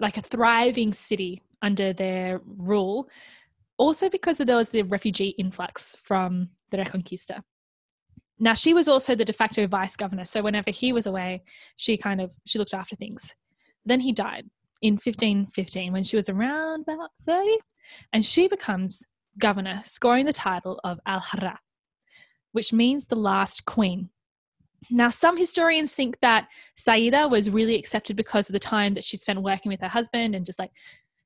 like 0.00 0.16
a 0.16 0.22
thriving 0.22 0.94
city 0.94 1.42
under 1.60 1.92
their 1.92 2.40
rule. 2.46 3.10
Also 3.76 4.08
because 4.08 4.38
there 4.38 4.56
was 4.56 4.70
the 4.70 4.82
refugee 4.82 5.34
influx 5.36 5.94
from 6.00 6.48
the 6.70 6.78
Reconquista. 6.78 7.42
Now 8.38 8.54
she 8.54 8.74
was 8.74 8.88
also 8.88 9.14
the 9.14 9.24
de 9.24 9.32
facto 9.32 9.66
vice 9.66 9.96
governor. 9.96 10.24
So 10.24 10.42
whenever 10.42 10.70
he 10.70 10.92
was 10.92 11.06
away, 11.06 11.42
she 11.76 11.96
kind 11.96 12.20
of 12.20 12.30
she 12.46 12.58
looked 12.58 12.74
after 12.74 12.96
things. 12.96 13.34
Then 13.84 14.00
he 14.00 14.12
died 14.12 14.46
in 14.82 14.94
1515 14.94 15.92
when 15.92 16.04
she 16.04 16.16
was 16.16 16.28
around 16.28 16.82
about 16.82 17.10
30 17.22 17.58
and 18.12 18.24
she 18.24 18.46
becomes 18.46 19.06
governor 19.38 19.80
scoring 19.84 20.26
the 20.26 20.32
title 20.32 20.78
of 20.84 20.98
al-harra 21.06 21.56
which 22.52 22.72
means 22.72 23.06
the 23.06 23.16
last 23.16 23.64
queen 23.64 24.10
Now, 24.90 25.08
some 25.08 25.36
historians 25.36 25.94
think 25.94 26.18
that 26.20 26.48
Saida 26.76 27.28
was 27.28 27.50
really 27.50 27.76
accepted 27.76 28.16
because 28.16 28.48
of 28.48 28.52
the 28.52 28.58
time 28.58 28.94
that 28.94 29.04
she'd 29.04 29.20
spent 29.20 29.42
working 29.42 29.70
with 29.70 29.80
her 29.80 29.88
husband 29.88 30.34
and 30.34 30.44
just 30.44 30.58
like, 30.58 30.70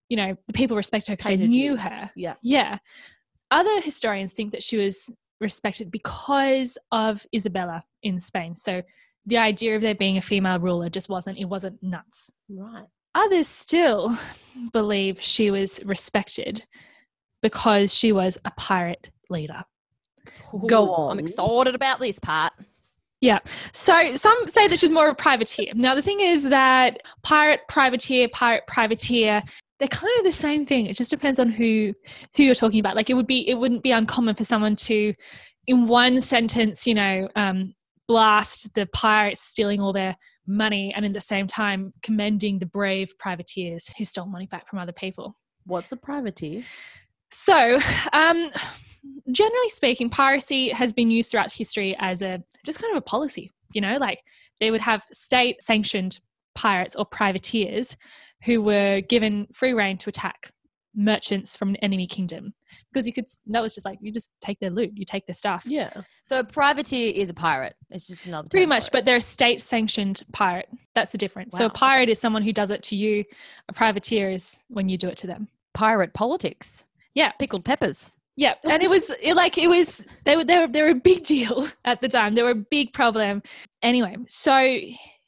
you 0.09 0.17
know, 0.17 0.37
the 0.47 0.53
people 0.53 0.77
respected 0.77 1.11
her 1.11 1.17
because 1.17 1.37
they 1.37 1.47
knew 1.47 1.77
her. 1.77 2.11
Yeah. 2.17 2.35
Yeah. 2.43 2.79
Other 3.51 3.81
historians 3.81 4.33
think 4.33 4.53
that 4.53 4.63
she 4.63 4.77
was 4.77 5.11
respected 5.41 5.91
because 5.91 6.79
of 6.93 7.27
Isabella 7.35 7.85
in 8.03 8.19
Spain. 8.19 8.57
So 8.57 8.83
the 9.27 9.39
idea 9.39 9.77
of 9.77 9.83
there 9.83 9.95
being 9.95 10.17
a 10.17 10.23
female 10.23 10.59
ruler 10.59 10.89
just 10.89 11.09
wasn't, 11.09 11.39
it 11.39 11.47
wasn't 11.47 11.83
nuts. 11.83 12.33
Right. 12.49 12.85
Others 13.15 13.49
still 13.49 14.17
believe 14.73 15.21
she 15.21 15.51
was 15.51 15.81
respected 15.85 16.65
because 17.43 17.95
she 17.95 18.13
was 18.13 18.39
a 18.45 18.51
pirate 18.53 19.11
leader. 19.29 19.63
Go 20.67 20.93
on. 20.93 21.13
I'm 21.13 21.25
excited 21.25 21.75
about 21.75 22.01
this 22.01 22.19
part. 22.19 22.53
Yeah. 23.21 23.41
So 23.73 24.17
some 24.17 24.47
say 24.49 24.67
that 24.67 24.79
she 24.79 24.87
was 24.87 24.95
more 24.95 25.09
of 25.09 25.13
a 25.13 25.17
privateer. 25.17 25.73
Now 25.75 25.95
the 25.95 26.03
thing 26.03 26.21
is 26.21 26.45
that 26.45 27.01
pirate, 27.23 27.61
privateer, 27.69 28.29
pirate, 28.29 28.67
privateer, 28.67 29.43
they're 29.81 29.89
kind 29.89 30.13
of 30.19 30.25
the 30.25 30.33
same 30.33 30.65
thing. 30.65 30.87
It 30.87 30.97
just 30.97 31.11
depends 31.11 31.41
on 31.41 31.51
who 31.51 31.95
who 32.37 32.45
you're 32.45 32.55
talking 32.55 32.81
about. 32.81 32.95
Like 32.95 33.11
it 33.11 33.15
would 33.15 33.27
be 33.27 33.49
it 33.49 33.59
wouldn't 33.59 33.83
be 33.83 33.91
uncommon 33.93 34.37
for 34.37 34.45
someone 34.45 34.77
to 34.77 35.15
in 35.67 35.89
one 35.89 36.21
sentence, 36.21 36.87
you 36.87 36.95
know, 36.95 37.29
um, 37.35 37.75
blast 38.07 38.75
the 38.75 38.87
pirates 38.87 39.41
stealing 39.41 39.81
all 39.81 39.93
their 39.93 40.17
money 40.47 40.93
and 40.95 41.05
in 41.05 41.13
the 41.13 41.21
same 41.21 41.47
time 41.47 41.93
commending 42.03 42.59
the 42.59 42.67
brave 42.67 43.17
privateers 43.19 43.91
who 43.97 44.05
stole 44.05 44.27
money 44.27 44.47
back 44.47 44.69
from 44.69 44.79
other 44.79 44.93
people. 44.93 45.37
What's 45.65 45.93
a 45.93 45.97
privateer? 45.97 46.63
So, 47.31 47.79
um, 48.13 48.51
generally 49.31 49.69
speaking, 49.71 50.11
piracy 50.11 50.69
has 50.71 50.93
been 50.93 51.11
used 51.11 51.31
throughout 51.31 51.53
history 51.53 51.97
as 52.01 52.21
a 52.21 52.43
just 52.67 52.81
kind 52.81 52.91
of 52.93 52.99
a 52.99 53.03
policy. 53.03 53.51
You 53.73 53.81
know, 53.81 53.97
like 53.97 54.23
they 54.59 54.71
would 54.71 54.81
have 54.81 55.05
state 55.13 55.63
sanctioned 55.63 56.21
pirates 56.55 56.97
or 56.97 57.07
privateers 57.07 57.97
who 58.45 58.63
were 58.63 59.01
given 59.03 59.47
free 59.53 59.73
reign 59.73 59.99
to 59.99 60.09
attack 60.09 60.51
merchants 60.93 61.57
from 61.57 61.69
an 61.69 61.77
enemy 61.77 62.05
kingdom 62.05 62.53
because 62.93 63.07
you 63.07 63.13
could 63.13 63.25
that 63.47 63.63
was 63.63 63.73
just 63.73 63.87
like 63.87 63.97
you 64.01 64.11
just 64.11 64.33
take 64.41 64.59
their 64.59 64.71
loot 64.71 64.91
you 64.97 65.05
take 65.05 65.25
their 65.25 65.35
stuff 65.35 65.63
Yeah. 65.65 65.89
So 66.25 66.41
a 66.41 66.45
privateer 66.45 67.13
is 67.15 67.31
a 67.31 67.35
pirate. 67.35 67.75
It's 67.91 68.09
just 68.09 68.27
another 68.27 68.49
pretty 68.49 68.67
much 68.67 68.91
but 68.91 69.05
they're 69.05 69.17
a 69.17 69.21
state 69.21 69.63
sanctioned 69.63 70.25
pirate 70.33 70.69
that's 70.97 71.13
the 71.13 71.19
difference 71.19 71.57
so 71.57 71.67
a 71.67 71.71
pirate 71.71 72.09
is 72.09 72.19
someone 72.19 72.43
who 72.43 72.53
does 72.53 72.71
it 72.71 72.83
to 72.85 72.97
you 72.97 73.25
a 73.69 73.73
privateer 73.73 74.31
is 74.31 74.63
when 74.67 74.89
you 74.89 74.99
do 74.99 75.09
it 75.09 75.17
to 75.19 75.29
them 75.29 75.47
pirate 75.75 76.13
politics. 76.15 76.85
Yeah. 77.15 77.33
Pickled 77.33 77.65
peppers. 77.65 78.11
Yeah, 78.37 78.55
and 78.65 78.83
it 78.83 78.89
was 78.89 79.11
it, 79.21 79.35
like 79.35 79.59
it 79.59 79.69
was 79.69 80.05
they 80.25 80.37
were 80.37 80.45
they 80.45 80.59
were 80.59 80.69
they 80.69 80.83
were 80.83 80.91
a 80.91 80.95
big 80.95 81.25
deal 81.35 81.67
at 81.85 82.01
the 82.01 82.09
time. 82.09 82.35
They 82.35 82.43
were 82.43 82.51
a 82.51 82.67
big 82.71 82.93
problem. 82.93 83.43
Anyway, 83.83 84.17
so 84.29 84.53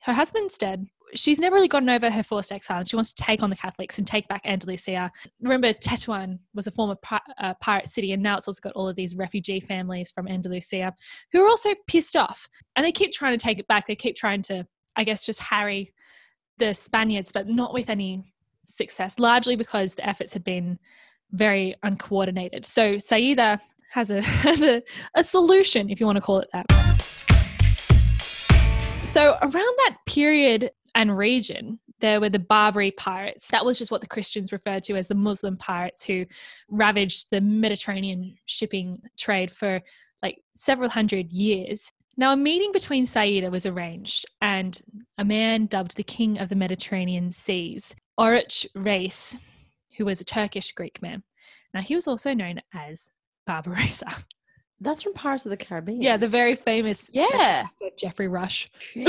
her 0.02 0.12
husband's 0.12 0.57
dead. 0.59 0.87
She's 1.14 1.38
never 1.38 1.54
really 1.54 1.69
gotten 1.69 1.90
over 1.90 2.11
her 2.11 2.23
forced 2.23 2.52
exile, 2.52 2.81
and 2.81 2.88
she 2.88 2.97
wants 2.97 3.12
to 3.12 3.23
take 3.23 3.42
on 3.42 3.50
the 3.50 3.57
Catholics 3.57 3.99
and 3.99 4.07
take 4.07 4.26
back 4.28 4.42
Andalusia. 4.45 5.11
Remember, 5.40 5.73
Tetuan 5.73 6.38
was 6.54 6.66
a 6.66 6.71
former 6.71 6.97
uh, 7.38 7.54
pirate 7.61 7.88
city, 7.88 8.12
and 8.12 8.23
now 8.23 8.37
it's 8.37 8.49
also 8.49 8.61
got 8.62 8.73
all 8.75 8.88
of 8.88 8.97
these 8.97 9.14
refugee 9.14 9.61
families 9.61 10.11
from 10.11 10.26
Andalusia 10.26 10.95
who 11.31 11.42
are 11.45 11.49
also 11.49 11.71
pissed 11.87 12.16
off, 12.16 12.49
and 12.76 12.85
they 12.85 12.92
keep 12.92 13.12
trying 13.12 13.37
to 13.37 13.42
take 13.42 13.59
it 13.59 13.66
back. 13.69 13.87
They 13.87 13.97
keep 13.97 14.16
trying 14.16 14.42
to, 14.42 14.66
I 14.97 15.04
guess, 15.04 15.25
just 15.25 15.40
harry 15.40 15.92
the 16.59 16.73
Spaniards, 16.73 17.33
but 17.33 17.49
not 17.49 17.75
with 17.75 17.90
any 17.90 18.33
success. 18.66 19.19
Largely 19.19 19.57
because 19.57 19.95
the 19.95 20.07
efforts 20.07 20.33
had 20.33 20.45
been 20.45 20.78
very 21.33 21.75
uncoordinated. 21.83 22.64
So 22.64 22.99
Saida 22.99 23.61
has 23.90 24.11
a 24.11 24.23
has 24.23 24.62
a, 24.62 24.83
a 25.14 25.25
solution, 25.25 25.90
if 25.90 26.00
you 26.00 26.07
want 26.07 26.16
to 26.16 26.23
call 26.23 26.40
it 26.40 26.49
that. 26.52 26.66
So 29.04 29.37
around 29.42 29.52
that 29.52 29.99
period 30.07 30.71
and 30.94 31.16
region, 31.16 31.78
there 32.00 32.20
were 32.20 32.28
the 32.28 32.38
Barbary 32.38 32.90
pirates. 32.90 33.49
That 33.50 33.64
was 33.64 33.78
just 33.78 33.90
what 33.90 34.00
the 34.00 34.06
Christians 34.06 34.52
referred 34.52 34.82
to 34.84 34.96
as 34.96 35.08
the 35.08 35.14
Muslim 35.14 35.56
pirates 35.56 36.04
who 36.04 36.26
ravaged 36.68 37.30
the 37.30 37.40
Mediterranean 37.40 38.34
shipping 38.44 39.00
trade 39.16 39.50
for 39.50 39.80
like 40.22 40.38
several 40.54 40.90
hundred 40.90 41.30
years. 41.30 41.90
Now, 42.16 42.32
a 42.32 42.37
meeting 42.37 42.72
between 42.72 43.06
Saida 43.06 43.50
was 43.50 43.64
arranged, 43.64 44.26
and 44.42 44.78
a 45.16 45.25
man 45.25 45.66
dubbed 45.66 45.96
the 45.96 46.02
King 46.02 46.38
of 46.38 46.50
the 46.50 46.54
Mediterranean 46.54 47.32
Seas, 47.32 47.94
Oruç 48.20 48.66
Reis, 48.75 49.38
who 49.96 50.04
was 50.04 50.20
a 50.20 50.25
Turkish 50.25 50.72
Greek 50.72 51.00
man. 51.00 51.22
Now, 51.72 51.80
he 51.80 51.94
was 51.94 52.06
also 52.06 52.34
known 52.34 52.61
as 52.75 53.11
Barbarossa. 53.46 54.06
That's 54.82 55.02
from 55.02 55.14
Pirates 55.14 55.46
of 55.46 55.50
the 55.50 55.56
Caribbean. 55.56 56.02
Yeah, 56.02 56.16
the 56.16 56.28
very 56.28 56.56
famous 56.56 57.08
Yeah. 57.12 57.26
actor 57.66 57.90
Geoffrey 57.98 58.28
Rush. 58.28 58.70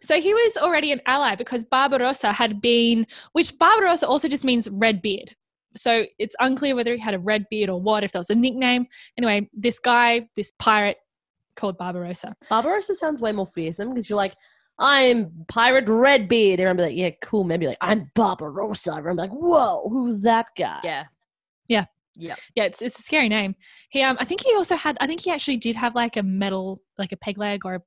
So 0.00 0.20
he 0.20 0.34
was 0.34 0.56
already 0.58 0.92
an 0.92 1.00
ally 1.06 1.34
because 1.34 1.64
Barbarossa 1.64 2.32
had 2.32 2.60
been, 2.60 3.06
which 3.32 3.58
Barbarossa 3.58 4.06
also 4.06 4.28
just 4.28 4.44
means 4.44 4.68
red 4.70 5.00
beard. 5.02 5.34
So 5.76 6.04
it's 6.18 6.36
unclear 6.40 6.74
whether 6.76 6.92
he 6.94 7.00
had 7.00 7.14
a 7.14 7.18
red 7.18 7.46
beard 7.50 7.68
or 7.70 7.80
what, 7.80 8.04
if 8.04 8.12
there 8.12 8.20
was 8.20 8.30
a 8.30 8.34
nickname. 8.34 8.86
Anyway, 9.18 9.48
this 9.52 9.78
guy, 9.78 10.28
this 10.36 10.52
pirate 10.58 10.98
called 11.56 11.76
Barbarossa. 11.78 12.34
Barbarossa 12.48 12.94
sounds 12.94 13.20
way 13.20 13.32
more 13.32 13.46
fearsome 13.46 13.90
because 13.90 14.08
you're 14.08 14.16
like, 14.16 14.34
I'm 14.78 15.30
Pirate 15.48 15.88
Redbeard. 15.88 16.60
Everyone 16.60 16.76
be 16.76 16.82
like, 16.82 16.96
yeah, 16.96 17.10
cool. 17.22 17.44
Maybe 17.44 17.66
like, 17.66 17.78
I'm 17.80 18.10
Barbarossa. 18.14 18.94
Everyone 18.94 19.16
be 19.16 19.22
like, 19.22 19.30
whoa, 19.30 19.88
who's 19.88 20.20
that 20.22 20.46
guy? 20.58 20.80
Yeah. 20.84 21.04
Yeah, 22.16 22.34
yeah 22.54 22.64
it's 22.64 22.80
it's 22.82 22.98
a 22.98 23.02
scary 23.02 23.28
name. 23.28 23.54
He 23.90 24.02
um 24.02 24.16
I 24.20 24.24
think 24.24 24.40
he 24.42 24.54
also 24.54 24.76
had 24.76 24.96
I 25.00 25.06
think 25.06 25.20
he 25.20 25.30
actually 25.30 25.56
did 25.56 25.76
have 25.76 25.94
like 25.94 26.16
a 26.16 26.22
metal 26.22 26.80
like 26.98 27.12
a 27.12 27.16
peg 27.16 27.38
leg 27.38 27.64
or 27.64 27.74
a, 27.74 27.80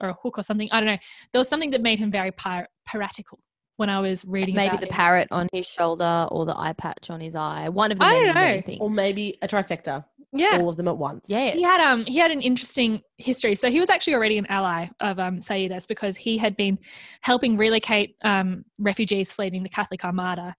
or 0.00 0.08
a 0.10 0.16
hook 0.22 0.38
or 0.38 0.42
something. 0.42 0.68
I 0.72 0.80
don't 0.80 0.86
know. 0.88 0.98
There 1.32 1.40
was 1.40 1.48
something 1.48 1.70
that 1.70 1.82
made 1.82 1.98
him 1.98 2.10
very 2.10 2.32
pir- 2.32 2.68
piratical 2.86 3.38
when 3.76 3.88
I 3.90 4.00
was 4.00 4.24
reading 4.24 4.56
Maybe 4.56 4.68
about 4.70 4.80
the 4.80 4.86
him. 4.86 4.92
parrot 4.92 5.28
on 5.30 5.48
his 5.52 5.66
shoulder 5.66 6.26
or 6.32 6.44
the 6.44 6.56
eye 6.58 6.72
patch 6.72 7.10
on 7.10 7.20
his 7.20 7.34
eye. 7.36 7.68
One 7.68 7.92
of 7.92 7.98
the 7.98 8.04
I 8.04 8.10
many, 8.10 8.24
don't 8.26 8.34
many 8.34 8.56
know. 8.56 8.62
things. 8.62 8.78
Or 8.80 8.90
maybe 8.90 9.38
a 9.42 9.46
trifecta. 9.48 10.04
Yeah. 10.32 10.58
All 10.60 10.68
of 10.68 10.76
them 10.76 10.88
at 10.88 10.98
once. 10.98 11.26
Yeah. 11.30 11.52
He 11.52 11.62
had 11.62 11.80
um 11.80 12.04
he 12.04 12.18
had 12.18 12.30
an 12.30 12.42
interesting 12.42 13.00
history. 13.16 13.54
So 13.54 13.70
he 13.70 13.80
was 13.80 13.88
actually 13.88 14.14
already 14.14 14.36
an 14.38 14.46
ally 14.46 14.88
of 15.00 15.18
um 15.18 15.38
Saidas 15.38 15.86
because 15.88 16.16
he 16.16 16.36
had 16.36 16.56
been 16.56 16.78
helping 17.22 17.56
relocate 17.56 18.16
um 18.22 18.64
refugees 18.80 19.32
fleeing 19.32 19.62
the 19.62 19.68
Catholic 19.68 20.04
Armada. 20.04 20.54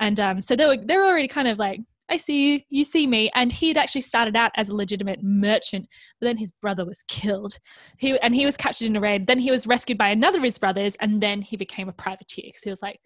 And 0.00 0.18
um 0.20 0.40
so 0.40 0.56
they 0.56 0.66
were 0.66 0.76
they 0.76 0.96
were 0.96 1.04
already 1.06 1.28
kind 1.28 1.48
of 1.48 1.58
like, 1.58 1.80
I 2.10 2.18
see 2.18 2.52
you, 2.52 2.60
you 2.68 2.84
see 2.84 3.06
me. 3.06 3.30
And 3.34 3.50
he 3.50 3.68
had 3.68 3.78
actually 3.78 4.02
started 4.02 4.36
out 4.36 4.52
as 4.56 4.68
a 4.68 4.74
legitimate 4.74 5.22
merchant, 5.22 5.88
but 6.20 6.26
then 6.26 6.36
his 6.36 6.52
brother 6.52 6.84
was 6.84 7.02
killed. 7.08 7.58
He 7.98 8.18
and 8.20 8.34
he 8.34 8.44
was 8.44 8.56
captured 8.56 8.86
in 8.86 8.96
a 8.96 9.00
raid. 9.00 9.26
Then 9.26 9.38
he 9.38 9.50
was 9.50 9.66
rescued 9.66 9.98
by 9.98 10.10
another 10.10 10.38
of 10.38 10.44
his 10.44 10.58
brothers, 10.58 10.96
and 11.00 11.22
then 11.22 11.40
he 11.42 11.56
became 11.56 11.88
a 11.88 11.92
privateer 11.92 12.44
because 12.46 12.62
he 12.62 12.70
was 12.70 12.82
like, 12.82 13.00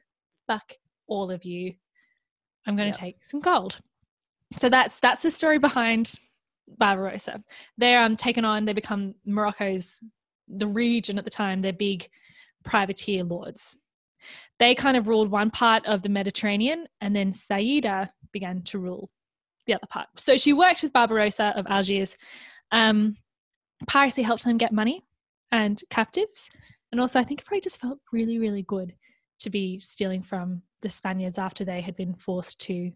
fuck 0.47 0.73
all 1.07 1.31
of 1.31 1.45
you. 1.45 1.75
I'm 2.67 2.77
gonna 2.77 2.89
Yep. 2.89 2.97
take 2.97 3.25
some 3.25 3.41
gold. 3.41 3.81
So 4.59 4.69
that's 4.69 4.99
that's 5.01 5.23
the 5.23 5.31
story 5.31 5.59
behind 5.59 6.15
Barbarossa. 6.77 7.43
They're 7.77 8.03
um, 8.03 8.17
taken 8.17 8.45
on, 8.45 8.65
they 8.65 8.73
become 8.73 9.15
Morocco's, 9.25 10.03
the 10.49 10.67
region 10.67 11.19
at 11.19 11.25
the 11.25 11.31
time, 11.31 11.61
they're 11.61 11.73
big 11.73 12.09
privateer 12.65 13.25
lords. 13.25 13.77
They 14.59 14.75
kind 14.75 14.97
of 14.97 15.09
ruled 15.09 15.31
one 15.31 15.51
part 15.51 15.87
of 15.87 16.03
the 16.03 16.09
Mediterranean, 16.09 16.87
and 17.01 17.15
then 17.15 17.33
Saida 17.33 18.11
began 18.33 18.63
to 18.63 18.79
rule 18.79 19.11
the 19.67 19.75
other 19.75 19.87
part. 19.89 20.09
So 20.17 20.37
she 20.37 20.53
worked 20.53 20.83
with 20.83 20.93
Barbarossa 20.93 21.53
of 21.57 21.67
Algiers. 21.69 22.17
Um, 22.73 23.17
piracy 23.87 24.23
helped 24.23 24.45
them 24.45 24.59
get 24.59 24.73
money 24.73 25.05
and 25.53 25.81
captives. 25.91 26.51
And 26.91 27.01
also, 27.01 27.21
I 27.21 27.25
think 27.25 27.41
it 27.41 27.47
probably 27.47 27.61
just 27.61 27.81
felt 27.81 27.99
really, 28.13 28.39
really 28.39 28.63
good 28.63 28.95
to 29.41 29.51
be 29.51 29.79
stealing 29.79 30.23
from 30.23 30.63
the 30.81 30.89
Spaniards 30.89 31.39
after 31.39 31.65
they 31.65 31.81
had 31.81 31.97
been 31.97 32.15
forced 32.15 32.61
to 32.63 32.93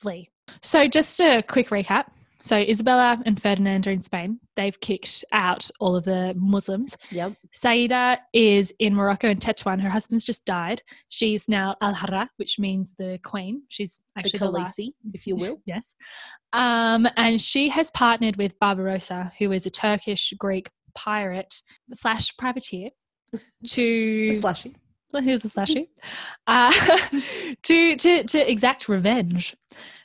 flee. 0.00 0.28
So, 0.62 0.88
just 0.88 1.20
a 1.20 1.42
quick 1.42 1.68
recap. 1.68 2.06
So, 2.40 2.56
Isabella 2.56 3.22
and 3.26 3.40
Ferdinand 3.40 3.86
are 3.86 3.90
in 3.90 4.02
Spain. 4.02 4.40
They've 4.56 4.78
kicked 4.80 5.24
out 5.32 5.70
all 5.78 5.94
of 5.94 6.04
the 6.04 6.34
Muslims. 6.36 6.96
Yep. 7.10 7.34
Saida 7.52 8.18
is 8.32 8.72
in 8.78 8.94
Morocco 8.94 9.28
and 9.28 9.40
Tetuan. 9.40 9.78
Her 9.80 9.90
husband's 9.90 10.24
just 10.24 10.44
died. 10.46 10.82
She's 11.08 11.48
now 11.48 11.76
Al 11.82 11.94
Harra, 11.94 12.28
which 12.36 12.58
means 12.58 12.94
the 12.98 13.18
queen. 13.22 13.62
She's 13.68 14.00
The 14.16 14.20
actually 14.20 14.38
the, 14.38 14.50
last. 14.50 14.78
Khaleesi, 14.78 14.94
if 15.12 15.26
you 15.26 15.36
will. 15.36 15.60
yes. 15.66 15.94
Um, 16.54 17.06
and 17.16 17.40
she 17.40 17.68
has 17.68 17.90
partnered 17.90 18.36
with 18.36 18.58
Barbarossa, 18.58 19.32
who 19.38 19.52
is 19.52 19.66
a 19.66 19.70
Turkish 19.70 20.32
Greek 20.38 20.70
pirate 20.94 21.54
slash 21.92 22.34
privateer, 22.38 22.90
to 23.66 24.30
slashy. 24.30 24.74
Here's 25.12 25.44
a 25.44 25.48
slashy. 25.48 25.88
Uh, 26.46 26.72
to, 27.62 27.96
to, 27.96 28.24
to 28.24 28.50
exact 28.50 28.88
revenge. 28.88 29.56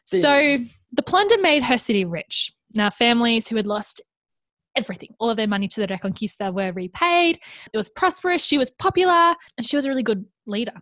So 0.05 0.57
the 0.95 1.03
plunder 1.03 1.37
made 1.39 1.63
her 1.63 1.77
city 1.77 2.05
rich. 2.05 2.53
Now, 2.73 2.89
families 2.89 3.47
who 3.47 3.55
had 3.55 3.67
lost 3.67 4.01
everything, 4.75 5.09
all 5.19 5.29
of 5.29 5.37
their 5.37 5.47
money 5.47 5.67
to 5.67 5.79
the 5.79 5.87
Reconquista, 5.87 6.53
were 6.53 6.71
repaid. 6.73 7.39
It 7.73 7.77
was 7.77 7.89
prosperous. 7.89 8.45
She 8.45 8.57
was 8.57 8.71
popular, 8.71 9.35
and 9.57 9.65
she 9.65 9.75
was 9.75 9.85
a 9.85 9.89
really 9.89 10.03
good 10.03 10.25
leader. 10.45 10.73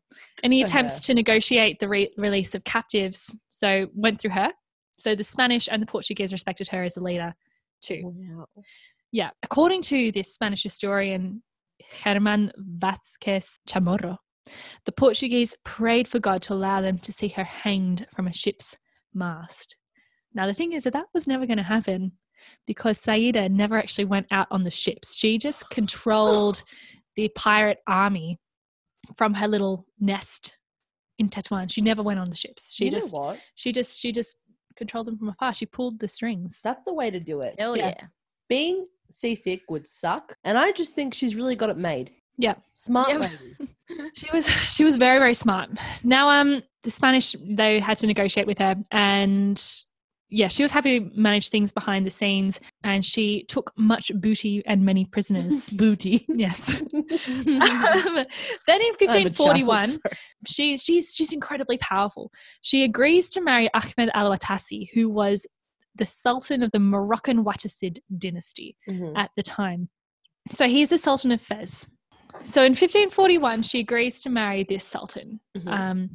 Any 0.43 0.61
attempts 0.61 1.01
to 1.01 1.13
negotiate 1.13 1.79
the 1.79 1.87
re- 1.87 2.13
release 2.17 2.55
of 2.55 2.63
captives 2.63 3.35
so 3.49 3.87
went 3.93 4.19
through 4.19 4.31
her. 4.31 4.51
So 4.99 5.15
the 5.15 5.23
Spanish 5.23 5.67
and 5.71 5.81
the 5.81 5.85
Portuguese 5.85 6.31
respected 6.31 6.67
her 6.69 6.83
as 6.83 6.97
a 6.97 7.01
leader 7.01 7.33
too. 7.81 8.01
Wow. 8.03 8.45
Yeah, 9.11 9.29
according 9.43 9.83
to 9.83 10.11
this 10.11 10.33
Spanish 10.33 10.63
historian 10.63 11.43
Germán 12.01 12.51
Vázquez 12.79 13.57
Chamorro. 13.67 14.17
The 14.85 14.91
Portuguese 14.91 15.55
prayed 15.63 16.07
for 16.07 16.19
God 16.19 16.41
to 16.43 16.53
allow 16.53 16.81
them 16.81 16.97
to 16.97 17.11
see 17.11 17.29
her 17.29 17.43
hanged 17.43 18.05
from 18.13 18.27
a 18.27 18.33
ship's 18.33 18.77
mast. 19.13 19.77
Now, 20.33 20.47
the 20.47 20.53
thing 20.53 20.73
is 20.73 20.83
that 20.85 20.93
that 20.93 21.07
was 21.13 21.27
never 21.27 21.45
going 21.45 21.57
to 21.57 21.63
happen 21.63 22.13
because 22.67 22.97
Saida 22.99 23.47
never 23.49 23.77
actually 23.77 24.05
went 24.05 24.27
out 24.31 24.47
on 24.51 24.63
the 24.63 24.71
ships. 24.71 25.15
She 25.15 25.37
just 25.37 25.69
controlled 25.71 26.63
the 27.15 27.29
pirate 27.35 27.79
army 27.87 28.39
from 29.15 29.33
her 29.35 29.47
little 29.47 29.85
nest 29.99 30.57
in 31.19 31.29
Tetuan. 31.29 31.69
She 31.71 31.81
never 31.81 32.01
went 32.01 32.19
on 32.19 32.29
the 32.29 32.35
ships. 32.35 32.73
She 32.73 32.85
you 32.85 32.91
just 32.91 33.13
know 33.13 33.19
what? 33.19 33.39
she 33.55 33.71
just 33.71 33.99
she 33.99 34.11
just 34.11 34.37
controlled 34.75 35.05
them 35.07 35.17
from 35.17 35.29
afar. 35.29 35.53
She 35.53 35.65
pulled 35.65 35.99
the 35.99 36.07
strings. 36.07 36.59
That's 36.63 36.85
the 36.85 36.93
way 36.93 37.11
to 37.11 37.19
do 37.19 37.41
it. 37.41 37.55
Hell 37.59 37.77
Yeah. 37.77 37.89
yeah. 37.99 38.07
Being 38.49 38.87
seasick 39.11 39.61
would 39.69 39.87
suck, 39.87 40.35
and 40.43 40.57
I 40.57 40.71
just 40.71 40.95
think 40.95 41.13
she's 41.13 41.35
really 41.35 41.55
got 41.55 41.69
it 41.69 41.77
made. 41.77 42.11
Yeah. 42.37 42.55
Smart 42.73 43.09
Yeah. 43.09 43.17
lady. 43.17 43.55
She 44.15 44.27
was 44.33 44.47
she 44.49 44.83
was 44.83 44.95
very 44.95 45.19
very 45.19 45.33
smart. 45.35 45.69
Now 46.03 46.29
um 46.29 46.63
the 46.83 46.89
Spanish 46.89 47.35
they 47.43 47.79
had 47.79 47.97
to 47.99 48.07
negotiate 48.07 48.47
with 48.47 48.57
her 48.57 48.75
and 48.91 49.61
yeah, 50.35 50.47
she 50.47 50.63
was 50.63 50.71
happy 50.71 50.99
to 50.99 51.09
manage 51.15 51.49
things 51.49 51.71
behind 51.71 52.05
the 52.05 52.09
scenes 52.09 52.59
and 52.83 53.05
she 53.05 53.43
took 53.47 53.71
much 53.77 54.11
booty 54.15 54.63
and 54.65 54.83
many 54.83 55.05
prisoners. 55.05 55.69
Booty. 55.83 56.25
yes. 56.27 56.81
Um, 56.93 58.25
then 58.67 58.81
in 58.81 58.91
I 59.09 59.15
have 59.15 59.25
a 59.25 59.29
child, 59.29 59.37
1541, 59.37 59.87
sorry. 59.87 59.99
she, 60.47 60.77
she's 60.77 61.13
she's 61.15 61.31
incredibly 61.33 61.77
powerful. 61.77 62.31
She 62.61 62.83
agrees 62.83 63.29
to 63.29 63.41
marry 63.41 63.69
Ahmed 63.73 64.09
Al 64.13 64.31
Watasi, 64.31 64.89
who 64.93 65.09
was 65.09 65.45
the 65.95 66.05
Sultan 66.05 66.63
of 66.63 66.71
the 66.71 66.79
Moroccan 66.79 67.43
Wattasid 67.43 67.99
dynasty 68.17 68.75
Mhm. 68.89 69.13
at 69.15 69.29
the 69.35 69.43
time. 69.43 69.89
So 70.49 70.67
he's 70.67 70.89
the 70.89 70.97
Sultan 70.97 71.31
of 71.31 71.41
Fez. 71.41 71.87
So 72.43 72.63
in 72.63 72.71
1541, 72.73 73.61
she 73.61 73.79
agrees 73.79 74.19
to 74.21 74.29
marry 74.29 74.63
this 74.63 74.83
Sultan. 74.83 75.39
Mhm. 75.57 75.67
Um, 75.67 76.09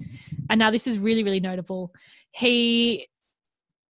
and 0.50 0.58
now 0.58 0.70
this 0.70 0.86
is 0.86 0.98
really, 0.98 1.22
really 1.22 1.40
notable. 1.40 1.92
He 2.32 3.06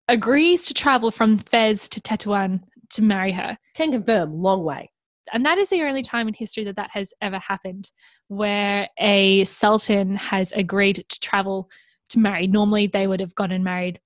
agrees 0.08 0.62
to 0.66 0.74
travel 0.74 1.10
from 1.10 1.38
Fez 1.38 1.88
to 1.90 2.00
Tetuan 2.00 2.60
to 2.90 3.02
marry 3.02 3.32
her. 3.32 3.58
Can 3.74 3.92
confirm, 3.92 4.32
long 4.32 4.64
way. 4.64 4.90
And 5.32 5.44
that 5.44 5.58
is 5.58 5.68
the 5.70 5.82
only 5.82 6.02
time 6.02 6.28
in 6.28 6.34
history 6.34 6.64
that 6.64 6.76
that 6.76 6.90
has 6.92 7.12
ever 7.20 7.38
happened 7.38 7.90
where 8.28 8.88
a 8.98 9.42
sultan 9.44 10.14
has 10.14 10.52
agreed 10.52 11.04
to 11.08 11.20
travel 11.20 11.68
to 12.10 12.18
marry. 12.20 12.46
Normally, 12.46 12.86
they 12.86 13.06
would 13.08 13.20
have 13.20 13.34
gone 13.34 13.50
and 13.50 13.64
married 13.64 14.00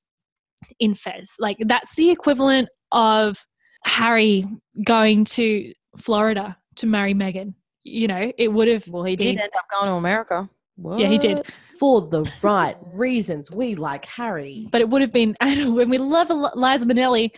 in 0.79 0.95
Fez. 0.95 1.37
Like, 1.39 1.59
that's 1.67 1.95
the 1.95 2.11
equivalent 2.11 2.71
of 2.93 3.45
Harry 3.85 4.47
going 4.85 5.25
to 5.25 5.73
Florida 5.99 6.57
to 6.77 6.87
marry 6.87 7.13
Meghan. 7.13 7.55
You 7.83 8.09
know, 8.09 8.33
it 8.39 8.49
would 8.49 8.69
have. 8.69 8.89
Well, 8.89 9.05
he 9.05 9.17
been- 9.17 9.37
did 9.37 9.43
end 9.43 9.53
up 9.59 9.67
going 9.71 9.91
to 9.91 9.95
America. 9.95 10.49
Yeah, 10.83 11.07
he 11.07 11.19
did. 11.19 11.47
For 11.79 12.03
the 12.03 12.31
right 12.43 12.77
reasons, 12.93 13.51
we 13.51 13.75
like 13.75 14.05
Harry 14.05 14.69
But 14.71 14.81
it 14.81 14.89
would 14.89 15.03
have 15.03 15.13
been. 15.13 15.37
And 15.41 15.75
when 15.75 15.89
we 15.89 15.99
love 15.99 16.31
Liza 16.31 16.87
Minnelli, 16.87 17.31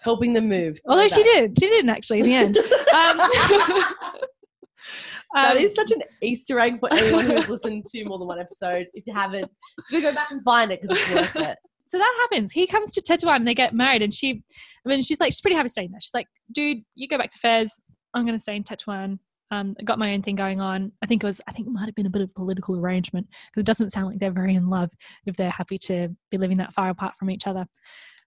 helping 0.00 0.32
them 0.32 0.48
move. 0.48 0.80
although 0.86 1.08
she 1.08 1.22
did, 1.22 1.58
she 1.58 1.68
didn't 1.68 1.90
actually 1.90 2.20
in 2.20 2.26
the 2.26 2.34
end. 2.34 2.58
Um, 2.94 3.16
that 5.34 5.52
um, 5.52 5.56
is 5.56 5.74
such 5.74 5.92
an 5.92 6.02
Easter 6.20 6.60
egg 6.60 6.78
for 6.78 6.92
anyone 6.92 7.24
who's 7.24 7.48
listened 7.48 7.86
to 7.86 8.04
more 8.04 8.18
than 8.18 8.28
one 8.28 8.38
episode. 8.38 8.86
If 8.92 9.06
you 9.06 9.14
haven't, 9.14 9.50
you 9.90 10.02
go 10.02 10.12
back 10.12 10.30
and 10.30 10.44
find 10.44 10.70
it 10.70 10.82
because 10.82 10.98
it's 10.98 11.14
worth 11.14 11.36
it. 11.36 11.56
so 11.86 11.96
that 11.96 12.14
happens. 12.20 12.52
He 12.52 12.66
comes 12.66 12.92
to 12.92 13.00
Tetuan 13.00 13.36
and 13.36 13.48
they 13.48 13.54
get 13.54 13.72
married, 13.72 14.02
and 14.02 14.12
she, 14.12 14.42
I 14.84 14.88
mean, 14.90 15.00
she's 15.00 15.20
like, 15.20 15.32
she's 15.32 15.40
pretty 15.40 15.56
happy 15.56 15.70
staying 15.70 15.90
there. 15.90 16.00
She's 16.00 16.12
like, 16.12 16.26
dude, 16.52 16.82
you 16.94 17.08
go 17.08 17.16
back 17.16 17.30
to 17.30 17.38
Fez. 17.38 17.80
I'm 18.12 18.26
going 18.26 18.36
to 18.36 18.42
stay 18.42 18.56
in 18.56 18.64
Tetuan. 18.64 19.18
Um, 19.52 19.74
I 19.78 19.82
got 19.82 19.98
my 19.98 20.14
own 20.14 20.22
thing 20.22 20.34
going 20.34 20.62
on. 20.62 20.90
I 21.02 21.06
think 21.06 21.22
it 21.22 21.26
was, 21.26 21.40
I 21.46 21.52
think 21.52 21.68
it 21.68 21.72
might 21.72 21.84
have 21.84 21.94
been 21.94 22.06
a 22.06 22.10
bit 22.10 22.22
of 22.22 22.30
a 22.30 22.34
political 22.34 22.78
arrangement 22.78 23.26
because 23.50 23.60
it 23.60 23.66
doesn't 23.66 23.90
sound 23.90 24.06
like 24.06 24.18
they're 24.18 24.30
very 24.32 24.54
in 24.54 24.70
love 24.70 24.90
if 25.26 25.36
they're 25.36 25.50
happy 25.50 25.76
to 25.78 26.08
be 26.30 26.38
living 26.38 26.56
that 26.56 26.72
far 26.72 26.88
apart 26.88 27.14
from 27.16 27.30
each 27.30 27.46
other. 27.46 27.66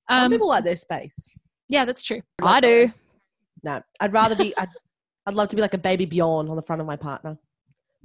Some 0.08 0.26
Um, 0.26 0.32
people 0.32 0.48
like 0.48 0.64
their 0.64 0.76
space. 0.76 1.30
yeah, 1.68 1.84
that's 1.84 2.04
true. 2.04 2.22
I 2.44 2.62
do. 2.62 2.92
No, 3.64 3.82
I'd 4.00 4.14
rather 4.14 4.36
be. 4.36 4.56
I'd, 4.56 4.70
I'd 5.26 5.34
love 5.34 5.48
to 5.50 5.56
be 5.56 5.64
like 5.64 5.74
a 5.74 5.80
baby 5.80 6.06
Bjorn 6.06 6.48
on 6.48 6.56
the 6.56 6.62
front 6.62 6.80
of 6.80 6.86
my 6.86 6.96
partner, 6.96 7.36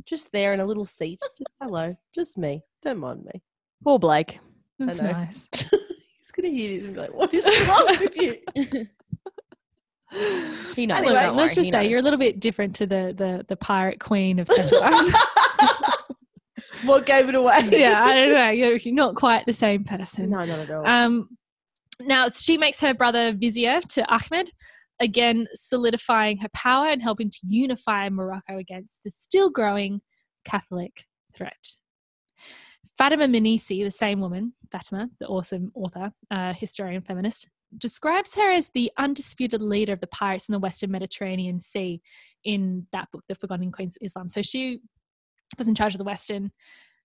just 0.06 0.32
there 0.32 0.54
in 0.54 0.60
a 0.60 0.64
little 0.64 0.86
seat. 0.86 1.20
Just 1.36 1.50
hello, 1.60 1.94
just 2.14 2.38
me. 2.38 2.62
Don't 2.80 2.98
mind 3.00 3.22
me. 3.26 3.42
Poor 3.84 3.98
Blake. 3.98 4.38
That's 4.78 5.02
nice. 5.02 5.46
He's 5.52 6.32
gonna 6.34 6.48
hear 6.48 6.74
this 6.74 6.84
and 6.86 6.94
be 6.94 7.00
like, 7.00 7.12
"What 7.12 7.34
is 7.34 7.44
wrong 7.68 7.84
with 8.00 8.16
you?" 8.16 8.38
He 10.74 10.86
knows. 10.86 10.98
Anyway, 10.98 11.28
let's 11.28 11.54
just 11.54 11.70
say 11.70 11.88
you're 11.88 12.00
a 12.00 12.02
little 12.02 12.18
bit 12.18 12.40
different 12.40 12.74
to 12.76 12.86
the 12.86 13.14
the 13.16 13.44
the 13.48 13.56
pirate 13.56 14.00
queen 14.00 14.38
of 14.38 14.48
Tetuan. 14.48 15.12
what 16.84 17.06
gave 17.06 17.28
it 17.28 17.34
away? 17.34 17.68
yeah, 17.72 18.04
I 18.04 18.14
don't 18.14 18.32
know. 18.32 18.50
You're, 18.50 18.76
you're 18.76 18.94
not 18.94 19.14
quite 19.14 19.46
the 19.46 19.52
same 19.52 19.84
person. 19.84 20.30
No, 20.30 20.44
not 20.44 20.58
at 20.58 20.70
all. 20.70 20.86
Um, 20.86 21.28
now 22.00 22.28
she 22.28 22.58
makes 22.58 22.80
her 22.80 22.94
brother 22.94 23.32
vizier 23.32 23.80
to 23.90 24.04
Ahmed, 24.12 24.50
again 25.00 25.46
solidifying 25.52 26.38
her 26.38 26.48
power 26.54 26.86
and 26.86 27.02
helping 27.02 27.30
to 27.30 27.38
unify 27.46 28.08
Morocco 28.08 28.58
against 28.58 29.02
the 29.04 29.10
still 29.10 29.50
growing 29.50 30.00
Catholic 30.44 31.04
threat. 31.34 31.76
Fatima 32.96 33.26
Mernissi, 33.26 33.82
the 33.82 33.90
same 33.90 34.20
woman, 34.20 34.52
Fatima, 34.70 35.08
the 35.20 35.26
awesome 35.26 35.70
author, 35.74 36.12
uh, 36.30 36.52
historian, 36.52 37.00
feminist, 37.00 37.46
describes 37.78 38.34
her 38.34 38.50
as 38.50 38.68
the 38.74 38.90
undisputed 38.98 39.62
leader 39.62 39.92
of 39.92 40.00
the 40.00 40.06
pirates 40.08 40.48
in 40.48 40.52
the 40.52 40.58
Western 40.58 40.90
Mediterranean 40.90 41.60
Sea 41.60 42.00
in 42.44 42.86
that 42.92 43.08
book, 43.12 43.24
The 43.28 43.34
Forgotten 43.34 43.72
Queens 43.72 43.96
of 43.96 44.04
Islam. 44.04 44.28
So 44.28 44.42
she 44.42 44.80
was 45.58 45.68
in 45.68 45.74
charge 45.74 45.94
of 45.94 45.98
the 45.98 46.04
Western. 46.04 46.50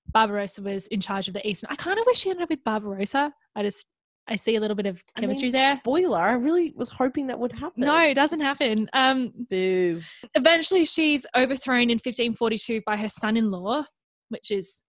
Barbarossa 0.08 0.62
was 0.62 0.88
in 0.88 1.00
charge 1.00 1.28
of 1.28 1.34
the 1.34 1.48
Eastern. 1.48 1.70
I 1.72 1.76
kind 1.76 2.00
of 2.00 2.06
wish 2.06 2.20
she 2.20 2.30
ended 2.30 2.44
up 2.44 2.50
with 2.50 2.64
Barbarossa. 2.64 3.34
I 3.56 3.64
just 3.64 3.86
I 4.28 4.36
see 4.36 4.56
a 4.56 4.60
little 4.60 4.76
bit 4.76 4.88
of 4.88 5.04
I 5.16 5.22
chemistry 5.22 5.48
mean, 5.48 5.54
there. 5.54 5.78
Spoiler: 5.78 6.20
I 6.20 6.34
really 6.34 6.74
was 6.76 6.90
hoping 6.90 7.28
that 7.28 7.40
would 7.40 7.52
happen. 7.52 7.84
No, 7.84 8.00
it 8.00 8.16
doesn't 8.16 8.42
happen. 8.42 8.90
Um, 8.94 9.34
boo. 9.50 10.02
eventually, 10.34 10.86
she's 10.86 11.26
overthrown 11.36 11.90
in 11.90 11.98
1542 11.98 12.82
by 12.86 12.98
her 12.98 13.10
son-in-law, 13.10 13.84
which 14.30 14.52
is 14.52 14.82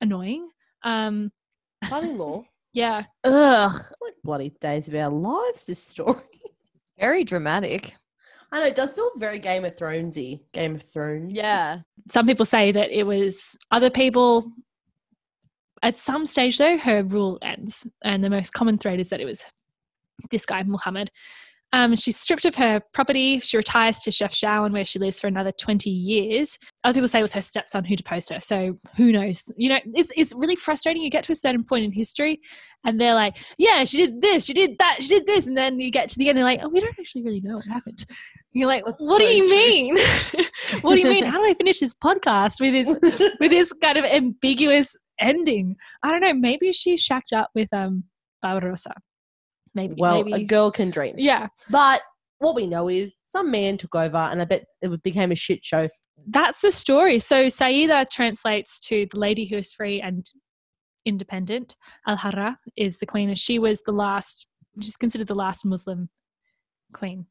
annoying. 0.00 0.48
Um, 0.82 1.30
Son-in-law. 1.84 2.38
Ugh. 2.38 2.44
Yeah, 2.74 3.04
Ugh. 3.22 3.72
like 4.02 4.14
bloody 4.22 4.50
days 4.60 4.88
of 4.88 4.94
our 4.94 5.10
lives. 5.10 5.64
This 5.64 5.82
story. 5.82 6.20
Very 6.98 7.24
dramatic. 7.24 7.94
I 8.52 8.60
know 8.60 8.66
it 8.66 8.76
does 8.76 8.92
feel 8.92 9.10
very 9.16 9.40
Game 9.40 9.64
of 9.64 9.74
Thronesy. 9.74 10.42
Game 10.52 10.76
of 10.76 10.82
Thrones. 10.82 11.32
Yeah. 11.32 11.80
some 12.08 12.24
people 12.24 12.46
say 12.46 12.70
that 12.70 12.90
it 12.92 13.04
was 13.04 13.56
other 13.72 13.90
people. 13.90 14.52
At 15.82 15.98
some 15.98 16.24
stage, 16.24 16.58
though, 16.58 16.78
her 16.78 17.02
rule 17.02 17.38
ends, 17.42 17.84
and 18.04 18.22
the 18.22 18.30
most 18.30 18.52
common 18.52 18.78
thread 18.78 19.00
is 19.00 19.08
that 19.08 19.20
it 19.20 19.24
was 19.24 19.44
this 20.30 20.46
guy 20.46 20.62
Muhammad. 20.62 21.10
Um, 21.74 21.96
she's 21.96 22.16
stripped 22.16 22.44
of 22.44 22.54
her 22.54 22.80
property. 22.92 23.40
She 23.40 23.56
retires 23.56 23.98
to 23.98 24.10
Chefchaouen, 24.10 24.70
where 24.70 24.84
she 24.84 25.00
lives 25.00 25.20
for 25.20 25.26
another 25.26 25.50
20 25.50 25.90
years. 25.90 26.56
Other 26.84 26.94
people 26.94 27.08
say 27.08 27.18
it 27.18 27.22
was 27.22 27.32
her 27.32 27.40
stepson 27.40 27.84
who 27.84 27.96
deposed 27.96 28.32
her. 28.32 28.38
So 28.38 28.78
who 28.96 29.10
knows? 29.10 29.50
You 29.56 29.70
know, 29.70 29.80
it's, 29.86 30.12
it's 30.16 30.32
really 30.36 30.54
frustrating. 30.54 31.02
You 31.02 31.10
get 31.10 31.24
to 31.24 31.32
a 31.32 31.34
certain 31.34 31.64
point 31.64 31.84
in 31.84 31.90
history 31.90 32.40
and 32.84 33.00
they're 33.00 33.16
like, 33.16 33.38
yeah, 33.58 33.82
she 33.82 34.06
did 34.06 34.20
this, 34.20 34.44
she 34.44 34.54
did 34.54 34.78
that, 34.78 35.02
she 35.02 35.08
did 35.08 35.26
this. 35.26 35.48
And 35.48 35.56
then 35.56 35.80
you 35.80 35.90
get 35.90 36.08
to 36.10 36.16
the 36.16 36.28
end, 36.28 36.38
they're 36.38 36.44
like, 36.44 36.60
oh, 36.62 36.68
we 36.68 36.78
don't 36.78 36.96
actually 36.96 37.24
really 37.24 37.40
know 37.40 37.54
what 37.54 37.66
happened. 37.66 38.04
And 38.08 38.16
you're 38.52 38.68
like, 38.68 38.84
That's 38.84 38.96
what 39.00 39.18
do 39.18 39.24
you 39.24 39.42
true. 39.42 39.50
mean? 39.50 39.96
what 40.82 40.94
do 40.94 41.00
you 41.00 41.08
mean? 41.08 41.24
How 41.24 41.42
do 41.42 41.50
I 41.50 41.54
finish 41.54 41.80
this 41.80 41.92
podcast 41.92 42.60
with 42.60 42.72
this 42.72 43.32
with 43.40 43.50
this 43.50 43.72
kind 43.72 43.98
of 43.98 44.04
ambiguous 44.04 44.96
ending? 45.20 45.74
I 46.04 46.12
don't 46.12 46.20
know. 46.20 46.34
Maybe 46.34 46.72
she 46.72 46.96
shacked 46.96 47.32
up 47.32 47.50
with 47.52 47.74
um 47.74 48.04
Barbarossa. 48.42 48.94
Maybe. 49.74 49.94
well, 49.98 50.24
maybe. 50.24 50.42
a 50.42 50.46
girl 50.46 50.70
can 50.70 50.90
dream. 50.90 51.14
yeah. 51.18 51.48
But 51.70 52.02
what 52.38 52.54
we 52.54 52.66
know 52.66 52.88
is 52.88 53.16
some 53.24 53.50
man 53.50 53.78
took 53.78 53.94
over, 53.94 54.18
and 54.18 54.40
I 54.40 54.44
bet 54.44 54.66
it 54.82 55.02
became 55.02 55.32
a 55.32 55.36
shit 55.36 55.64
show. 55.64 55.88
That's 56.26 56.60
the 56.60 56.72
story. 56.72 57.18
So 57.18 57.48
Saida 57.48 58.06
translates 58.10 58.78
to 58.80 59.06
the 59.10 59.18
lady 59.18 59.44
who 59.44 59.56
is 59.56 59.72
free 59.72 60.00
and 60.00 60.24
independent. 61.04 61.76
Al 62.06 62.16
Harra 62.16 62.56
is 62.76 62.98
the 62.98 63.06
queen, 63.06 63.28
and 63.28 63.38
she 63.38 63.58
was 63.58 63.82
the 63.82 63.92
last. 63.92 64.46
She's 64.80 64.96
considered 64.96 65.26
the 65.28 65.34
last 65.34 65.64
Muslim 65.64 66.08
queen. 66.92 67.26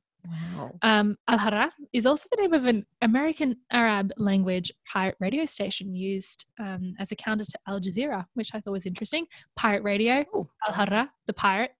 Wow. 0.56 0.72
Um, 0.82 1.18
Al 1.28 1.38
Harra 1.38 1.72
is 1.92 2.06
also 2.06 2.28
the 2.32 2.42
name 2.42 2.54
of 2.54 2.66
an 2.66 2.86
American 3.02 3.58
Arab 3.72 4.12
language 4.18 4.72
pirate 4.92 5.16
radio 5.20 5.46
station 5.46 5.94
used 5.96 6.46
um, 6.60 6.94
as 6.98 7.12
a 7.12 7.16
counter 7.16 7.44
to 7.44 7.60
Al 7.68 7.82
Jazeera, 7.82 8.26
which 8.34 8.52
I 8.54 8.62
thought 8.62 8.72
was 8.72 8.86
interesting. 8.86 9.26
Pirate 9.58 9.84
radio. 9.84 10.24
Al 10.68 10.74
Harra, 10.74 11.10
the 11.28 11.34
pirate. 11.34 11.72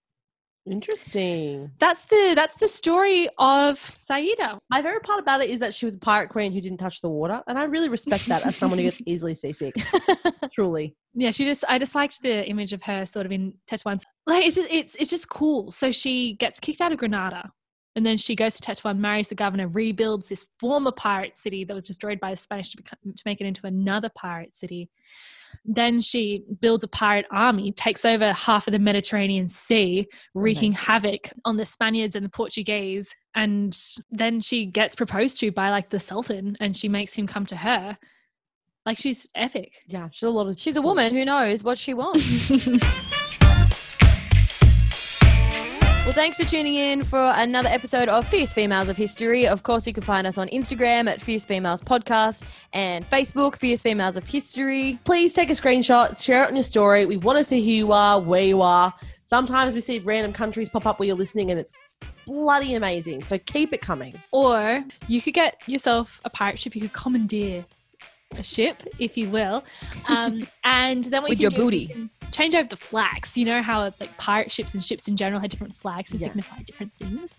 Interesting. 0.70 1.70
That's 1.78 2.06
the 2.06 2.32
that's 2.34 2.56
the 2.56 2.68
story 2.68 3.28
of 3.38 3.78
Saida. 3.78 4.58
My 4.70 4.80
favorite 4.82 5.02
part 5.02 5.20
about 5.20 5.42
it 5.42 5.50
is 5.50 5.60
that 5.60 5.74
she 5.74 5.84
was 5.84 5.94
a 5.94 5.98
pirate 5.98 6.30
queen 6.30 6.52
who 6.52 6.60
didn't 6.60 6.78
touch 6.78 7.02
the 7.02 7.10
water, 7.10 7.42
and 7.46 7.58
I 7.58 7.64
really 7.64 7.88
respect 7.88 8.26
that 8.26 8.46
as 8.46 8.56
someone 8.56 8.78
who 8.78 8.84
gets 8.84 9.00
easily 9.06 9.34
seasick. 9.34 9.74
Truly. 10.54 10.96
Yeah, 11.12 11.32
she 11.32 11.44
just 11.44 11.64
I 11.68 11.78
just 11.78 11.94
liked 11.94 12.22
the 12.22 12.48
image 12.48 12.72
of 12.72 12.82
her 12.84 13.04
sort 13.04 13.26
of 13.26 13.32
in 13.32 13.52
Tetuan. 13.66 14.00
Like 14.26 14.46
it's 14.46 14.56
just 14.56 14.68
it's 14.70 14.94
it's 14.96 15.10
just 15.10 15.28
cool. 15.28 15.70
So 15.70 15.92
she 15.92 16.34
gets 16.34 16.60
kicked 16.60 16.80
out 16.80 16.92
of 16.92 16.98
Granada 16.98 17.50
And 17.96 18.04
then 18.04 18.16
she 18.16 18.34
goes 18.34 18.58
to 18.58 18.62
Tetuan, 18.62 18.98
marries 18.98 19.28
the 19.28 19.34
governor, 19.34 19.68
rebuilds 19.68 20.28
this 20.28 20.46
former 20.58 20.90
pirate 20.90 21.34
city 21.34 21.64
that 21.64 21.74
was 21.74 21.86
destroyed 21.86 22.18
by 22.18 22.30
the 22.30 22.36
Spanish 22.36 22.70
to, 22.70 22.76
become, 22.76 22.98
to 23.04 23.22
make 23.24 23.40
it 23.40 23.46
into 23.46 23.66
another 23.66 24.08
pirate 24.14 24.54
city. 24.54 24.90
Then 25.64 26.00
she 26.00 26.44
builds 26.60 26.82
a 26.82 26.88
pirate 26.88 27.26
army, 27.30 27.70
takes 27.72 28.04
over 28.04 28.32
half 28.32 28.66
of 28.66 28.72
the 28.72 28.78
Mediterranean 28.80 29.46
Sea, 29.46 30.06
wreaking 30.34 30.72
havoc 30.72 31.30
on 31.44 31.56
the 31.56 31.64
Spaniards 31.64 32.16
and 32.16 32.24
the 32.24 32.30
Portuguese. 32.30 33.14
And 33.36 33.76
then 34.10 34.40
she 34.40 34.66
gets 34.66 34.96
proposed 34.96 35.38
to 35.40 35.52
by 35.52 35.70
like 35.70 35.90
the 35.90 36.00
Sultan 36.00 36.56
and 36.60 36.76
she 36.76 36.88
makes 36.88 37.14
him 37.14 37.28
come 37.28 37.46
to 37.46 37.56
her. 37.56 37.96
Like 38.84 38.98
she's 38.98 39.28
epic. 39.34 39.78
Yeah, 39.86 40.08
she's 40.10 40.24
a 40.24 40.30
lot 40.30 40.48
of. 40.48 40.60
She's 40.60 40.76
a 40.76 40.82
woman 40.82 41.14
who 41.14 41.24
knows 41.24 41.62
what 41.62 41.78
she 41.78 41.94
wants. 41.94 42.50
Well, 46.14 46.22
thanks 46.22 46.36
for 46.36 46.44
tuning 46.44 46.76
in 46.76 47.02
for 47.02 47.32
another 47.34 47.68
episode 47.68 48.08
of 48.08 48.24
Fierce 48.28 48.52
Females 48.52 48.88
of 48.88 48.96
History. 48.96 49.48
Of 49.48 49.64
course, 49.64 49.84
you 49.84 49.92
can 49.92 50.04
find 50.04 50.28
us 50.28 50.38
on 50.38 50.46
Instagram 50.50 51.10
at 51.10 51.20
Fierce 51.20 51.44
Females 51.44 51.82
Podcast 51.82 52.44
and 52.72 53.04
Facebook, 53.10 53.56
Fierce 53.56 53.82
Females 53.82 54.16
of 54.16 54.24
History. 54.24 54.96
Please 55.02 55.34
take 55.34 55.50
a 55.50 55.54
screenshot, 55.54 56.22
share 56.22 56.44
it 56.44 56.50
on 56.50 56.54
your 56.54 56.62
story. 56.62 57.04
We 57.04 57.16
want 57.16 57.38
to 57.38 57.42
see 57.42 57.60
who 57.60 57.72
you 57.72 57.92
are, 57.92 58.20
where 58.20 58.44
you 58.44 58.62
are. 58.62 58.94
Sometimes 59.24 59.74
we 59.74 59.80
see 59.80 59.98
random 59.98 60.32
countries 60.32 60.68
pop 60.68 60.86
up 60.86 61.00
where 61.00 61.08
you're 61.08 61.16
listening, 61.16 61.50
and 61.50 61.58
it's 61.58 61.72
bloody 62.26 62.74
amazing. 62.74 63.24
So 63.24 63.36
keep 63.36 63.72
it 63.72 63.80
coming. 63.80 64.14
Or 64.30 64.84
you 65.08 65.20
could 65.20 65.34
get 65.34 65.60
yourself 65.66 66.20
a 66.24 66.30
pirate 66.30 66.60
ship. 66.60 66.76
You 66.76 66.82
could 66.82 66.92
commandeer 66.92 67.64
a 68.38 68.44
ship, 68.44 68.82
if 68.98 69.16
you 69.16 69.28
will. 69.30 69.64
Um, 70.08 70.46
and 70.64 71.04
then 71.04 71.22
what 71.22 71.30
With 71.30 71.40
you 71.40 71.44
your 71.44 71.50
can 71.50 71.60
do 71.60 71.68
is 71.68 71.88
booty. 71.88 72.10
Change 72.34 72.54
over 72.54 72.68
the 72.68 72.76
flags. 72.76 73.36
You 73.38 73.44
know 73.44 73.62
how 73.62 73.84
like 74.00 74.16
pirate 74.18 74.50
ships 74.50 74.74
and 74.74 74.84
ships 74.84 75.08
in 75.08 75.16
general 75.16 75.40
had 75.40 75.50
different 75.50 75.74
flags 75.74 76.10
to 76.10 76.16
Yeah. 76.16 76.26
signify 76.26 76.62
different 76.62 76.92
things. 76.98 77.38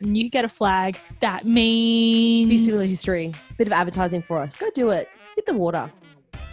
And 0.00 0.16
you 0.16 0.30
get 0.30 0.44
a 0.44 0.48
flag 0.48 0.96
that 1.20 1.46
means 1.46 2.66
Fierce 2.66 2.82
History. 2.88 3.34
Bit 3.58 3.66
of 3.66 3.72
advertising 3.72 4.22
for 4.22 4.38
us. 4.38 4.56
Go 4.56 4.68
do 4.74 4.90
it. 4.90 5.08
Hit 5.34 5.46
the 5.46 5.54
water. 5.54 5.90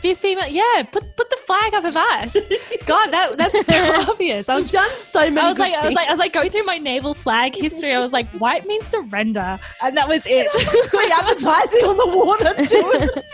fierce 0.01 0.19
female. 0.19 0.47
Yeah, 0.49 0.83
put 0.91 1.15
put 1.15 1.29
the 1.29 1.37
flag 1.47 1.73
up 1.73 1.85
of 1.85 1.95
us. 1.95 2.35
God, 2.85 3.07
that 3.11 3.37
that's 3.37 3.65
so 3.65 3.95
obvious. 4.11 4.49
I 4.49 4.57
We've 4.57 4.69
done 4.69 4.89
so 4.97 5.29
many. 5.29 5.39
I 5.39 5.49
was 5.51 5.59
like, 5.59 5.73
I 5.73 5.85
was 5.85 5.93
like, 5.95 6.07
I 6.07 6.11
was 6.11 6.19
like 6.19 6.33
going 6.33 6.49
through 6.49 6.63
my 6.65 6.77
naval 6.77 7.13
flag 7.13 7.55
history. 7.55 7.93
I 7.93 7.99
was 7.99 8.11
like, 8.11 8.27
white 8.43 8.65
means 8.65 8.85
surrender, 8.87 9.57
and 9.81 9.95
that 9.95 10.07
was 10.09 10.25
it. 10.27 10.51
free 10.89 11.11
advertising 11.11 11.85
on 11.85 11.95
the 11.97 12.17
water. 12.17 12.53
Do 12.67 12.91
it. 13.01 13.25